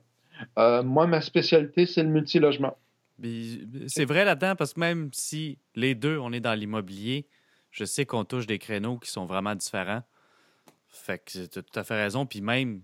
moi, 0.84 1.08
ma 1.08 1.22
spécialité, 1.22 1.86
c'est 1.86 2.04
le 2.04 2.10
multilogement. 2.10 2.78
C'est 3.22 4.06
vrai 4.06 4.26
là-dedans 4.26 4.56
parce 4.56 4.74
que 4.74 4.80
même 4.80 5.10
si 5.14 5.58
les 5.76 5.96
deux, 5.96 6.18
on 6.18 6.34
est 6.34 6.40
dans 6.40 6.54
l'immobilier, 6.54 7.28
je 7.72 7.86
sais 7.86 8.06
qu'on 8.06 8.26
touche 8.26 8.46
des 8.46 8.60
créneaux 8.60 8.98
qui 8.98 9.10
sont 9.10 9.26
vraiment 9.26 9.56
différents. 9.56 10.04
Fait 10.88 11.20
que 11.20 11.46
tu 11.46 11.60
as 11.60 11.62
tout 11.62 11.80
à 11.80 11.84
fait 11.84 12.02
raison. 12.02 12.26
Puis 12.26 12.42
même, 12.42 12.82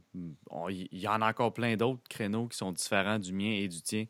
il 0.70 1.00
y 1.00 1.08
en 1.08 1.22
a 1.22 1.30
encore 1.30 1.54
plein 1.54 1.76
d'autres 1.76 2.04
créneaux 2.10 2.48
qui 2.48 2.58
sont 2.58 2.72
différents 2.72 3.20
du 3.20 3.34
mien 3.34 3.52
et 3.52 3.68
du 3.68 3.82
tien. 3.82 4.06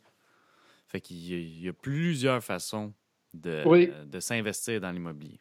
Fait 0.88 0.99
qu'il 0.99 1.17
y, 1.17 1.69
a 1.69 1.73
plusieurs 1.73 2.43
façons 2.43 2.93
de, 3.34 4.05
de 4.05 4.19
s'investir 4.19 4.81
dans 4.81 4.91
l'immobilier. 4.91 5.39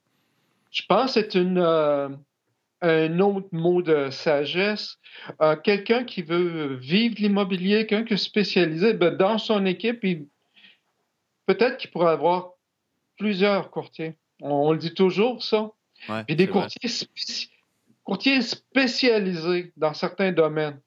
Je 0.70 0.82
pense 0.88 1.14
que 1.14 1.20
c'est 1.20 1.34
une, 1.34 1.58
euh, 1.58 2.08
un 2.82 3.20
autre 3.20 3.48
mot 3.52 3.82
de 3.82 4.10
sagesse. 4.10 4.98
Euh, 5.40 5.56
quelqu'un 5.56 6.04
qui 6.04 6.22
veut 6.22 6.74
vivre 6.74 7.16
l'immobilier, 7.18 7.86
quelqu'un 7.86 8.04
qui 8.04 8.14
est 8.14 8.16
spécialisé, 8.18 8.94
ben, 8.94 9.16
dans 9.16 9.38
son 9.38 9.66
équipe, 9.66 10.04
peut-être 11.54 11.78
qu'il 11.78 11.90
pourrait 11.90 12.12
avoir 12.12 12.52
plusieurs 13.18 13.70
courtiers. 13.70 14.16
On, 14.40 14.72
le 14.72 14.78
dit 14.78 14.94
toujours, 14.94 15.42
ça. 15.42 15.70
Et 16.28 16.34
des 16.34 16.48
courtiers, 16.48 16.88
courtiers 18.04 18.40
spécialisés 18.40 19.72
dans 19.76 19.92
certains 19.92 20.32
domaines. 20.32 20.80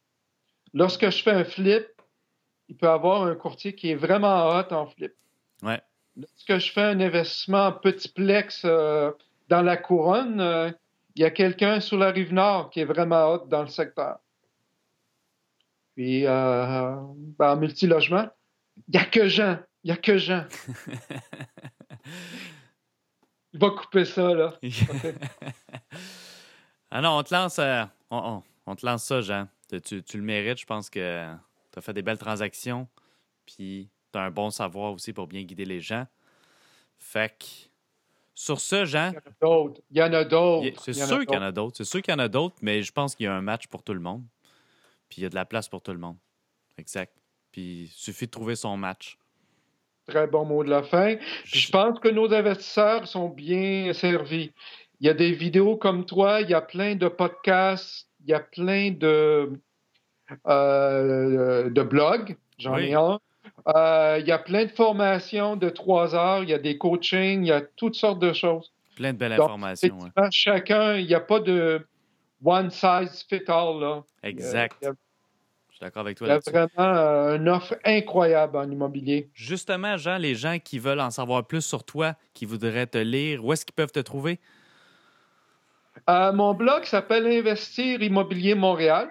Lorsque 0.74 1.10
je 1.10 1.22
fais 1.22 1.32
un 1.32 1.44
flip, 1.44 1.86
il 2.70 2.76
peut 2.76 2.88
y 2.88 2.90
avoir 2.90 3.24
un 3.24 3.36
courtier 3.36 3.76
qui 3.76 3.92
est 3.92 3.96
vraiment 3.96 4.48
hot 4.50 4.74
en 4.74 4.88
flip. 4.88 5.14
Ouais. 5.62 5.82
Lorsque 6.18 6.66
je 6.66 6.72
fais 6.72 6.82
un 6.82 7.00
investissement 7.00 7.72
petit 7.74 8.10
plex 8.10 8.64
euh, 8.66 9.12
dans 9.50 9.62
la 9.62 9.78
couronne, 9.78 10.40
euh, 10.40 10.72
il 11.16 11.22
y 11.22 11.26
a 11.26 11.30
quelqu'un 11.30 11.80
sur 11.80 11.98
la 11.98 12.10
rive 12.10 12.34
nord 12.34 12.70
qui 12.72 12.80
est 12.80 12.86
vraiment 12.86 13.34
hot 13.34 13.46
dans 13.48 13.62
le 13.62 13.68
secteur. 13.68 14.18
Puis 15.96 16.26
euh, 16.26 16.96
ben, 17.38 17.52
en 17.52 17.58
multilogement, 17.58 18.30
il 18.88 18.98
n'y 18.98 19.00
a 19.00 19.06
que 19.06 19.28
Jean. 19.28 19.60
Il 19.84 19.88
n'y 19.88 19.92
a 19.92 19.98
que 19.98 20.18
Jean. 20.18 20.46
il 23.54 23.60
va 23.60 23.70
couper 23.72 24.06
ça, 24.06 24.34
là. 24.34 24.58
ah 26.92 27.02
non, 27.02 27.18
on 27.18 27.24
te 27.24 27.34
lance, 27.34 27.60
euh, 27.60 27.84
on, 28.10 28.42
te 28.76 28.86
lance 28.86 29.04
ça, 29.04 29.22
Jean. 29.22 29.48
Tu, 29.84 30.04
tu 30.04 30.18
le 30.18 30.24
mérites. 30.24 30.60
Je 30.60 30.66
pense 30.66 30.90
que 30.90 31.34
tu 31.72 31.80
as 31.80 31.82
fait 31.82 31.94
des 31.94 32.02
belles 32.02 32.18
transactions. 32.18 32.88
Puis 33.46 33.90
tu 34.12 34.20
as 34.20 34.22
un 34.22 34.32
bon 34.32 34.52
savoir 34.52 34.94
aussi 34.94 35.12
pour 35.12 35.28
bien 35.28 35.44
guider 35.44 35.66
les 35.66 35.82
gens. 35.82 36.08
Fait 36.98 37.38
que 37.38 37.46
sur 38.36 38.60
ce, 38.60 38.86
Jean. 38.86 39.12
Il 39.92 39.98
y 39.98 40.02
en 40.02 40.14
a 40.14 40.24
d'autres. 40.24 40.84
C'est 40.84 40.94
sûr 40.94 41.26
qu'il 41.26 41.36
y 41.36 41.38
en 41.38 41.42
a 41.42 41.52
d'autres. 41.52 41.78
C'est 41.78 41.84
sûr 41.84 42.02
qu'il 42.02 42.14
y 42.14 42.16
en 42.16 42.20
a 42.20 42.30
d'autres, 42.30 42.56
mais 42.62 42.82
je 42.82 42.92
pense 42.92 43.16
qu'il 43.16 43.26
y 43.26 43.28
a 43.28 43.34
un 43.34 43.42
match 43.42 43.68
pour 43.68 43.84
tout 43.84 43.94
le 43.94 44.00
monde. 44.00 44.24
Puis 45.10 45.22
il 45.22 45.24
y 45.24 45.26
a 45.26 45.30
de 45.30 45.36
la 45.36 45.46
place 45.46 45.68
pour 45.68 45.82
tout 45.82 45.92
le 45.92 46.00
monde. 46.00 46.18
Exact. 46.78 47.14
Puis 47.52 47.84
il 47.84 47.88
suffit 47.90 48.26
de 48.26 48.32
trouver 48.32 48.56
son 48.56 48.76
match. 48.78 49.18
Très 50.08 50.28
bon 50.28 50.46
mot 50.46 50.64
de 50.64 50.70
la 50.70 50.84
fin. 50.84 51.16
je 51.46 51.72
pense 51.72 52.00
que 52.00 52.10
nos 52.10 52.34
investisseurs 52.34 53.08
sont 53.08 53.30
bien 53.30 53.94
servis. 53.94 54.52
Il 55.00 55.08
y 55.08 55.10
a 55.10 55.14
des 55.14 55.32
vidéos 55.32 55.78
comme 55.78 56.06
toi, 56.06 56.42
il 56.42 56.50
y 56.50 56.54
a 56.54 56.62
plein 56.62 56.96
de 56.96 57.08
podcasts, 57.08 58.08
il 58.24 58.30
y 58.30 58.34
a 58.34 58.40
plein 58.40 58.92
de, 58.92 59.52
euh, 60.48 61.70
de 61.70 61.82
blogs. 61.84 62.38
J'en 62.58 62.78
ai 62.78 62.94
un. 62.94 63.20
Euh, 63.68 64.18
il 64.20 64.28
y 64.28 64.32
a 64.32 64.40
plein 64.40 64.66
de 64.66 64.72
formations 64.72 65.56
de 65.56 65.70
trois 65.70 66.16
heures, 66.16 66.44
il 66.44 66.50
y 66.50 66.54
a 66.54 66.60
des 66.60 66.78
coachings, 66.78 67.44
il 67.44 67.48
y 67.48 67.52
a 67.52 67.62
toutes 67.62 67.96
sortes 67.96 68.20
de 68.20 68.34
choses. 68.34 68.72
Plein 68.96 69.14
de 69.14 69.18
belles 69.18 69.34
informations. 69.34 69.98
Chacun, 70.32 70.96
il 70.96 71.08
n'y 71.08 71.16
a 71.16 71.20
pas 71.20 71.40
de 71.40 71.86
one 72.44 72.70
size 72.70 73.26
fit 73.28 73.44
all. 73.48 73.80
Là. 73.80 74.04
Exact. 74.24 74.86
Je 75.74 75.78
suis 75.78 75.86
d'accord 75.86 76.02
avec 76.02 76.18
toi 76.18 76.28
là-dessus. 76.28 76.52
Il 76.52 76.54
y 76.54 76.58
a 76.58 76.68
vraiment 76.68 76.98
euh, 76.98 77.38
une 77.38 77.50
offre 77.50 77.76
incroyable 77.84 78.58
en 78.58 78.70
immobilier. 78.70 79.32
Justement, 79.34 79.98
Jean, 79.98 80.18
les 80.18 80.36
gens 80.36 80.60
qui 80.64 80.78
veulent 80.78 81.00
en 81.00 81.10
savoir 81.10 81.48
plus 81.48 81.66
sur 81.66 81.84
toi, 81.84 82.14
qui 82.36 82.46
voudraient 82.46 82.86
te 82.86 83.00
lire, 83.00 83.44
où 83.44 83.52
est-ce 83.52 83.66
qu'ils 83.66 83.74
peuvent 83.74 83.92
te 83.92 84.00
trouver? 84.00 84.40
Euh, 86.10 86.32
mon 86.32 86.54
blog 86.54 86.84
s'appelle 86.86 87.26
Investir 87.26 88.04
Immobilier 88.04 88.54
Montréal. 88.54 89.10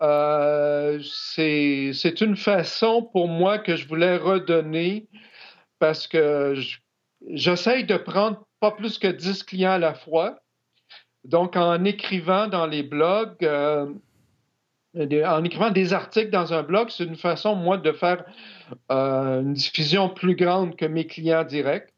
Euh, 0.00 1.00
c'est 1.02 2.20
une 2.20 2.36
façon 2.36 3.02
pour 3.12 3.26
moi 3.26 3.58
que 3.58 3.74
je 3.74 3.88
voulais 3.88 4.16
redonner 4.16 5.08
parce 5.80 6.06
que 6.06 6.54
j'essaye 7.30 7.84
de 7.84 7.96
prendre 7.96 8.46
pas 8.60 8.70
plus 8.70 8.98
que 8.98 9.08
10 9.08 9.42
clients 9.42 9.72
à 9.72 9.78
la 9.78 9.94
fois. 9.94 10.38
Donc, 11.24 11.56
en 11.56 11.84
écrivant 11.84 12.46
dans 12.46 12.66
les 12.66 12.82
blogs, 12.84 13.44
euh, 13.44 13.92
en 14.98 15.44
écrivant 15.44 15.70
des 15.70 15.92
articles 15.92 16.30
dans 16.30 16.52
un 16.52 16.62
blog, 16.62 16.88
c'est 16.90 17.04
une 17.04 17.16
façon, 17.16 17.54
moi, 17.54 17.76
de 17.78 17.92
faire 17.92 18.24
euh, 18.90 19.40
une 19.40 19.54
diffusion 19.54 20.08
plus 20.08 20.34
grande 20.34 20.76
que 20.76 20.84
mes 20.84 21.06
clients 21.06 21.44
directs 21.44 21.92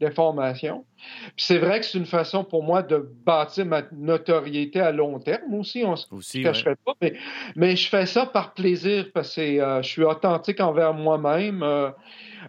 d'information. 0.00 0.84
C'est 1.36 1.58
vrai 1.58 1.80
que 1.80 1.86
c'est 1.86 1.98
une 1.98 2.06
façon 2.06 2.44
pour 2.44 2.62
moi 2.62 2.82
de 2.82 3.08
bâtir 3.24 3.66
ma 3.66 3.82
notoriété 3.92 4.80
à 4.80 4.92
long 4.92 5.18
terme 5.18 5.54
aussi. 5.54 5.84
On 5.84 5.94
ne 5.94 6.42
cacherait 6.42 6.76
pas. 6.84 6.92
Mais, 7.00 7.14
mais, 7.54 7.76
je 7.76 7.88
fais 7.88 8.06
ça 8.06 8.26
par 8.26 8.54
plaisir 8.54 9.06
parce 9.14 9.34
que 9.34 9.40
euh, 9.40 9.82
je 9.82 9.88
suis 9.88 10.04
authentique 10.04 10.60
envers 10.60 10.92
moi-même. 10.92 11.62
Euh, 11.62 11.90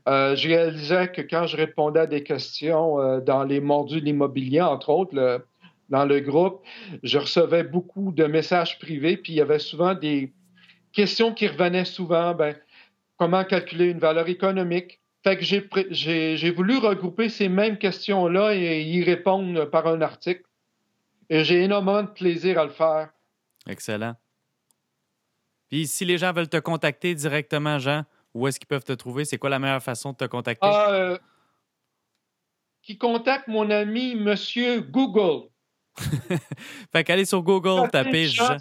euh, 0.08 0.36
je 0.36 0.48
réalisais 0.50 1.08
que 1.10 1.22
quand 1.22 1.48
je 1.48 1.58
répondais 1.58 2.02
à 2.02 2.08
des 2.08 2.24
questions 2.24 3.20
dans 3.20 3.44
les 3.44 3.60
mordus 3.60 4.02
de 4.02 4.06
l'immobilier, 4.06 4.62
entre 4.62 4.90
autres, 4.90 5.42
dans 5.90 6.06
le 6.06 6.20
groupe, 6.20 6.64
je 7.04 7.18
recevais 7.18 7.64
beaucoup 7.64 8.12
de 8.12 8.26
messages 8.26 8.78
privés, 8.80 9.18
puis 9.18 9.34
il 9.34 9.36
y 9.38 9.42
avait 9.42 9.60
souvent 9.60 9.94
des 9.94 10.34
questions 10.92 11.34
qui 11.34 11.48
revenaient 11.48 11.86
souvent. 11.86 12.34
Ben, 12.34 12.56
comment 13.18 13.44
calculer 13.44 13.86
une 13.86 14.00
valeur 14.00 14.28
économique? 14.28 15.00
Fait 15.24 15.38
que 15.38 15.44
j'ai 15.44 16.52
voulu 16.52 16.78
regrouper 16.78 17.30
ces 17.30 17.50
mêmes 17.50 17.78
questions-là 17.78 18.56
et 18.56 18.82
y 18.84 19.04
répondre 19.04 19.66
par 19.66 19.88
un 19.88 20.02
article. 20.02 20.44
Et 21.30 21.44
j'ai 21.44 21.64
énormément 21.64 22.04
de 22.04 22.10
plaisir 22.10 22.60
à 22.60 22.64
le 22.64 22.70
faire. 22.72 23.10
Excellent. 23.68 24.16
Puis 25.68 25.88
si 25.88 26.06
les 26.06 26.18
gens 26.18 26.32
veulent 26.32 26.48
te 26.48 26.58
contacter 26.58 27.14
directement, 27.14 27.78
Jean, 27.78 28.06
où 28.34 28.48
est-ce 28.48 28.60
qu'ils 28.60 28.68
peuvent 28.68 28.86
te 28.86 28.94
trouver? 28.94 29.26
C'est 29.26 29.38
quoi 29.38 29.50
la 29.50 29.60
meilleure 29.60 29.84
façon 29.84 30.14
de 30.14 30.18
te 30.18 30.26
contacter? 30.26 30.66
Ah, 30.70 30.92
euh, 30.92 31.18
qui 32.82 32.98
contacte 32.98 33.50
mon 33.50 33.70
ami 33.70 34.16
Monsieur 34.16 34.80
Google. 34.80 35.50
fait 36.92 37.04
qu'allez 37.04 37.26
sur 37.26 37.42
Google, 37.42 37.90
tapez 37.90 38.26
Jean. 38.28 38.58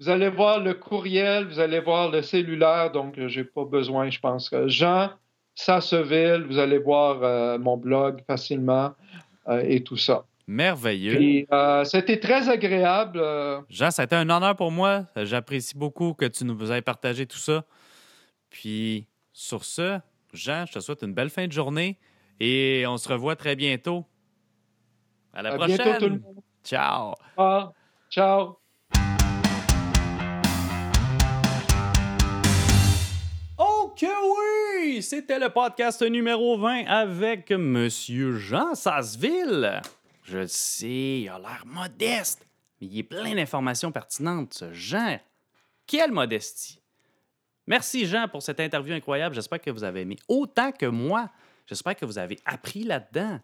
Vous 0.00 0.08
allez 0.08 0.28
voir 0.28 0.60
le 0.60 0.74
courriel, 0.74 1.46
vous 1.46 1.60
allez 1.60 1.80
voir 1.80 2.10
le 2.10 2.20
cellulaire, 2.20 2.90
donc 2.90 3.16
euh, 3.16 3.28
j'ai 3.28 3.44
pas 3.44 3.64
besoin, 3.64 4.10
je 4.10 4.18
pense. 4.18 4.52
Jean 4.66 5.10
Sasseville, 5.54 6.44
vous 6.48 6.58
allez 6.58 6.78
voir 6.78 7.22
euh, 7.22 7.58
mon 7.58 7.76
blog 7.76 8.20
facilement 8.26 8.92
euh, 9.48 9.62
et 9.64 9.84
tout 9.84 9.96
ça. 9.96 10.24
Merveilleux. 10.46 11.46
C'était 11.84 12.18
très 12.18 12.48
agréable. 12.48 13.22
Jean, 13.70 13.90
ça 13.90 14.02
a 14.02 14.04
été 14.04 14.16
un 14.16 14.28
honneur 14.28 14.56
pour 14.56 14.70
moi. 14.70 15.06
J'apprécie 15.16 15.78
beaucoup 15.78 16.12
que 16.12 16.26
tu 16.26 16.44
nous 16.44 16.70
aies 16.70 16.82
partagé 16.82 17.24
tout 17.24 17.38
ça. 17.38 17.64
Puis, 18.50 19.06
sur 19.32 19.64
ce, 19.64 19.98
Jean, 20.34 20.66
je 20.66 20.72
te 20.72 20.80
souhaite 20.80 21.02
une 21.02 21.14
belle 21.14 21.30
fin 21.30 21.46
de 21.46 21.52
journée 21.52 21.98
et 22.40 22.84
on 22.86 22.98
se 22.98 23.08
revoit 23.08 23.36
très 23.36 23.56
bientôt. 23.56 24.04
À 25.34 25.42
la 25.42 25.54
prochaine. 25.56 25.76
Bientôt, 25.76 25.98
tout 25.98 26.12
le 26.12 26.20
monde. 26.20 26.42
Ciao. 26.64 27.14
Ah, 27.36 27.72
ciao. 28.10 28.58
que 33.96 34.86
oui! 34.86 35.02
C'était 35.02 35.38
le 35.38 35.50
podcast 35.50 36.02
numéro 36.02 36.58
20 36.58 36.86
avec 36.86 37.50
Monsieur 37.52 38.36
Jean 38.36 38.74
Sasseville. 38.74 39.80
Je 40.24 40.46
sais, 40.46 41.20
il 41.20 41.28
a 41.28 41.38
l'air 41.38 41.62
modeste, 41.64 42.46
mais 42.80 42.88
il 42.88 42.98
est 42.98 43.04
plein 43.04 43.34
d'informations 43.34 43.92
pertinentes, 43.92 44.54
ce 44.54 44.72
Jean. 44.72 45.20
Quelle 45.86 46.10
modestie! 46.10 46.80
Merci 47.66 48.06
Jean 48.06 48.26
pour 48.26 48.42
cette 48.42 48.58
interview 48.58 48.94
incroyable. 48.94 49.34
J'espère 49.34 49.60
que 49.60 49.70
vous 49.70 49.84
avez 49.84 50.00
aimé 50.00 50.16
autant 50.28 50.72
que 50.72 50.86
moi. 50.86 51.30
J'espère 51.66 51.94
que 51.94 52.04
vous 52.04 52.18
avez 52.18 52.38
appris 52.44 52.82
là-dedans. 52.82 53.38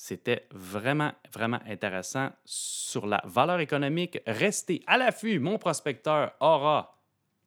C'était 0.00 0.46
vraiment, 0.52 1.10
vraiment 1.32 1.58
intéressant 1.66 2.30
sur 2.44 3.04
la 3.04 3.20
valeur 3.24 3.58
économique. 3.58 4.20
Restez 4.28 4.80
à 4.86 4.96
l'affût. 4.96 5.40
Mon 5.40 5.58
prospecteur 5.58 6.34
aura 6.38 6.96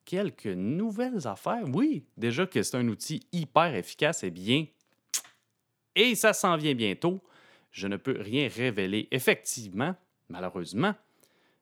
quelques 0.03 0.47
nouvelles 0.47 1.25
affaires? 1.25 1.63
Oui, 1.71 2.03
déjà 2.17 2.45
que 2.45 2.61
c'est 2.61 2.75
un 2.75 2.85
outil 2.89 3.25
hyper 3.31 3.73
efficace 3.73 4.25
et 4.25 4.31
bien. 4.31 4.65
Et 5.95 6.13
ça 6.15 6.33
s'en 6.33 6.57
vient 6.57 6.75
bientôt. 6.75 7.23
Je 7.71 7.87
ne 7.87 7.95
peux 7.95 8.19
rien 8.19 8.49
révéler 8.53 9.07
effectivement, 9.11 9.95
malheureusement. 10.27 10.93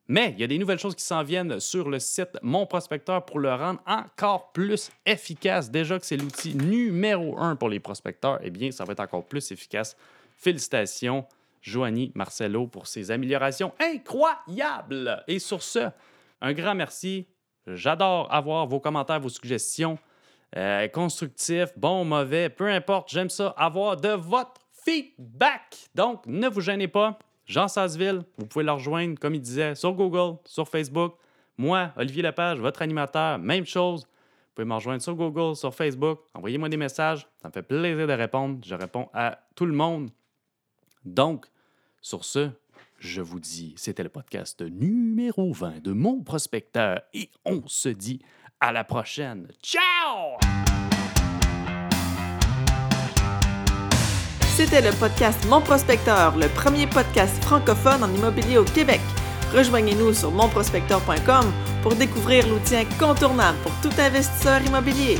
Mais 0.07 0.31
il 0.31 0.39
y 0.39 0.43
a 0.43 0.47
des 0.47 0.57
nouvelles 0.57 0.79
choses 0.79 0.95
qui 0.95 1.03
s'en 1.03 1.21
viennent 1.21 1.59
sur 1.59 1.87
le 1.87 1.99
site 1.99 2.39
Mon 2.41 2.65
Prospecteur 2.65 3.23
pour 3.25 3.37
le 3.37 3.53
rendre 3.53 3.79
encore 3.85 4.51
plus 4.53 4.89
efficace. 5.05 5.69
Déjà 5.69 5.99
que 5.99 6.05
c'est 6.07 6.17
l'outil 6.17 6.55
numéro 6.55 7.37
un 7.37 7.55
pour 7.55 7.69
les 7.69 7.79
prospecteurs, 7.79 8.39
eh 8.41 8.49
bien, 8.49 8.71
ça 8.71 8.85
va 8.85 8.93
être 8.93 9.01
encore 9.01 9.27
plus 9.27 9.51
efficace. 9.51 9.95
Félicitations, 10.39 11.27
Joanie 11.61 12.11
Marcello, 12.15 12.65
pour 12.65 12.87
ces 12.87 13.11
améliorations 13.11 13.73
incroyables. 13.79 15.23
Et 15.27 15.37
sur 15.37 15.61
ce, 15.61 15.89
un 16.41 16.53
grand 16.53 16.73
merci 16.73 17.27
J'adore 17.75 18.31
avoir 18.33 18.65
vos 18.65 18.79
commentaires, 18.79 19.19
vos 19.19 19.29
suggestions 19.29 19.97
euh, 20.57 20.87
constructifs, 20.87 21.77
bons, 21.77 22.05
mauvais, 22.05 22.49
peu 22.49 22.67
importe. 22.67 23.09
J'aime 23.11 23.29
ça, 23.29 23.53
avoir 23.57 23.97
de 23.97 24.09
votre 24.09 24.61
feedback. 24.71 25.77
Donc, 25.93 26.25
ne 26.25 26.47
vous 26.47 26.61
gênez 26.61 26.87
pas. 26.87 27.19
Jean 27.45 27.67
Sasseville, 27.67 28.21
vous 28.37 28.45
pouvez 28.45 28.65
le 28.65 28.71
rejoindre, 28.71 29.19
comme 29.19 29.35
il 29.35 29.41
disait, 29.41 29.75
sur 29.75 29.93
Google, 29.93 30.37
sur 30.45 30.67
Facebook. 30.67 31.15
Moi, 31.57 31.91
Olivier 31.97 32.23
Lepage, 32.23 32.59
votre 32.59 32.81
animateur, 32.81 33.37
même 33.37 33.65
chose. 33.65 34.01
Vous 34.03 34.55
pouvez 34.55 34.65
me 34.65 34.73
rejoindre 34.73 35.01
sur 35.01 35.15
Google, 35.15 35.55
sur 35.55 35.73
Facebook. 35.73 36.21
Envoyez-moi 36.33 36.69
des 36.69 36.77
messages. 36.77 37.27
Ça 37.41 37.49
me 37.49 37.53
fait 37.53 37.61
plaisir 37.61 38.07
de 38.07 38.13
répondre. 38.13 38.59
Je 38.65 38.75
réponds 38.75 39.09
à 39.13 39.39
tout 39.55 39.65
le 39.65 39.73
monde. 39.73 40.09
Donc, 41.05 41.45
sur 42.01 42.25
ce, 42.25 42.49
je 42.99 43.21
vous 43.21 43.39
dis, 43.39 43.73
c'était 43.77 44.03
le 44.03 44.09
podcast 44.09 44.61
numéro 44.61 45.51
20 45.53 45.81
de 45.81 45.93
mon 45.93 46.21
prospecteur 46.21 47.01
et 47.13 47.29
on 47.45 47.63
se 47.67 47.89
dit 47.89 48.21
à 48.59 48.71
la 48.71 48.83
prochaine. 48.83 49.47
Ciao! 49.63 50.37
C'était 54.55 54.81
le 54.81 54.91
podcast 54.99 55.45
Mon 55.47 55.61
Prospecteur, 55.61 56.35
le 56.35 56.49
premier 56.49 56.85
podcast 56.85 57.41
francophone 57.41 58.03
en 58.03 58.13
immobilier 58.13 58.57
au 58.57 58.65
Québec. 58.65 58.99
Rejoignez-nous 59.53 60.13
sur 60.13 60.31
monprospecteur.com 60.31 61.53
pour 61.81 61.95
découvrir 61.95 62.45
l'outil 62.45 62.75
incontournable 62.75 63.57
pour 63.63 63.71
tout 63.81 64.01
investisseur 64.01 64.61
immobilier. 64.61 65.17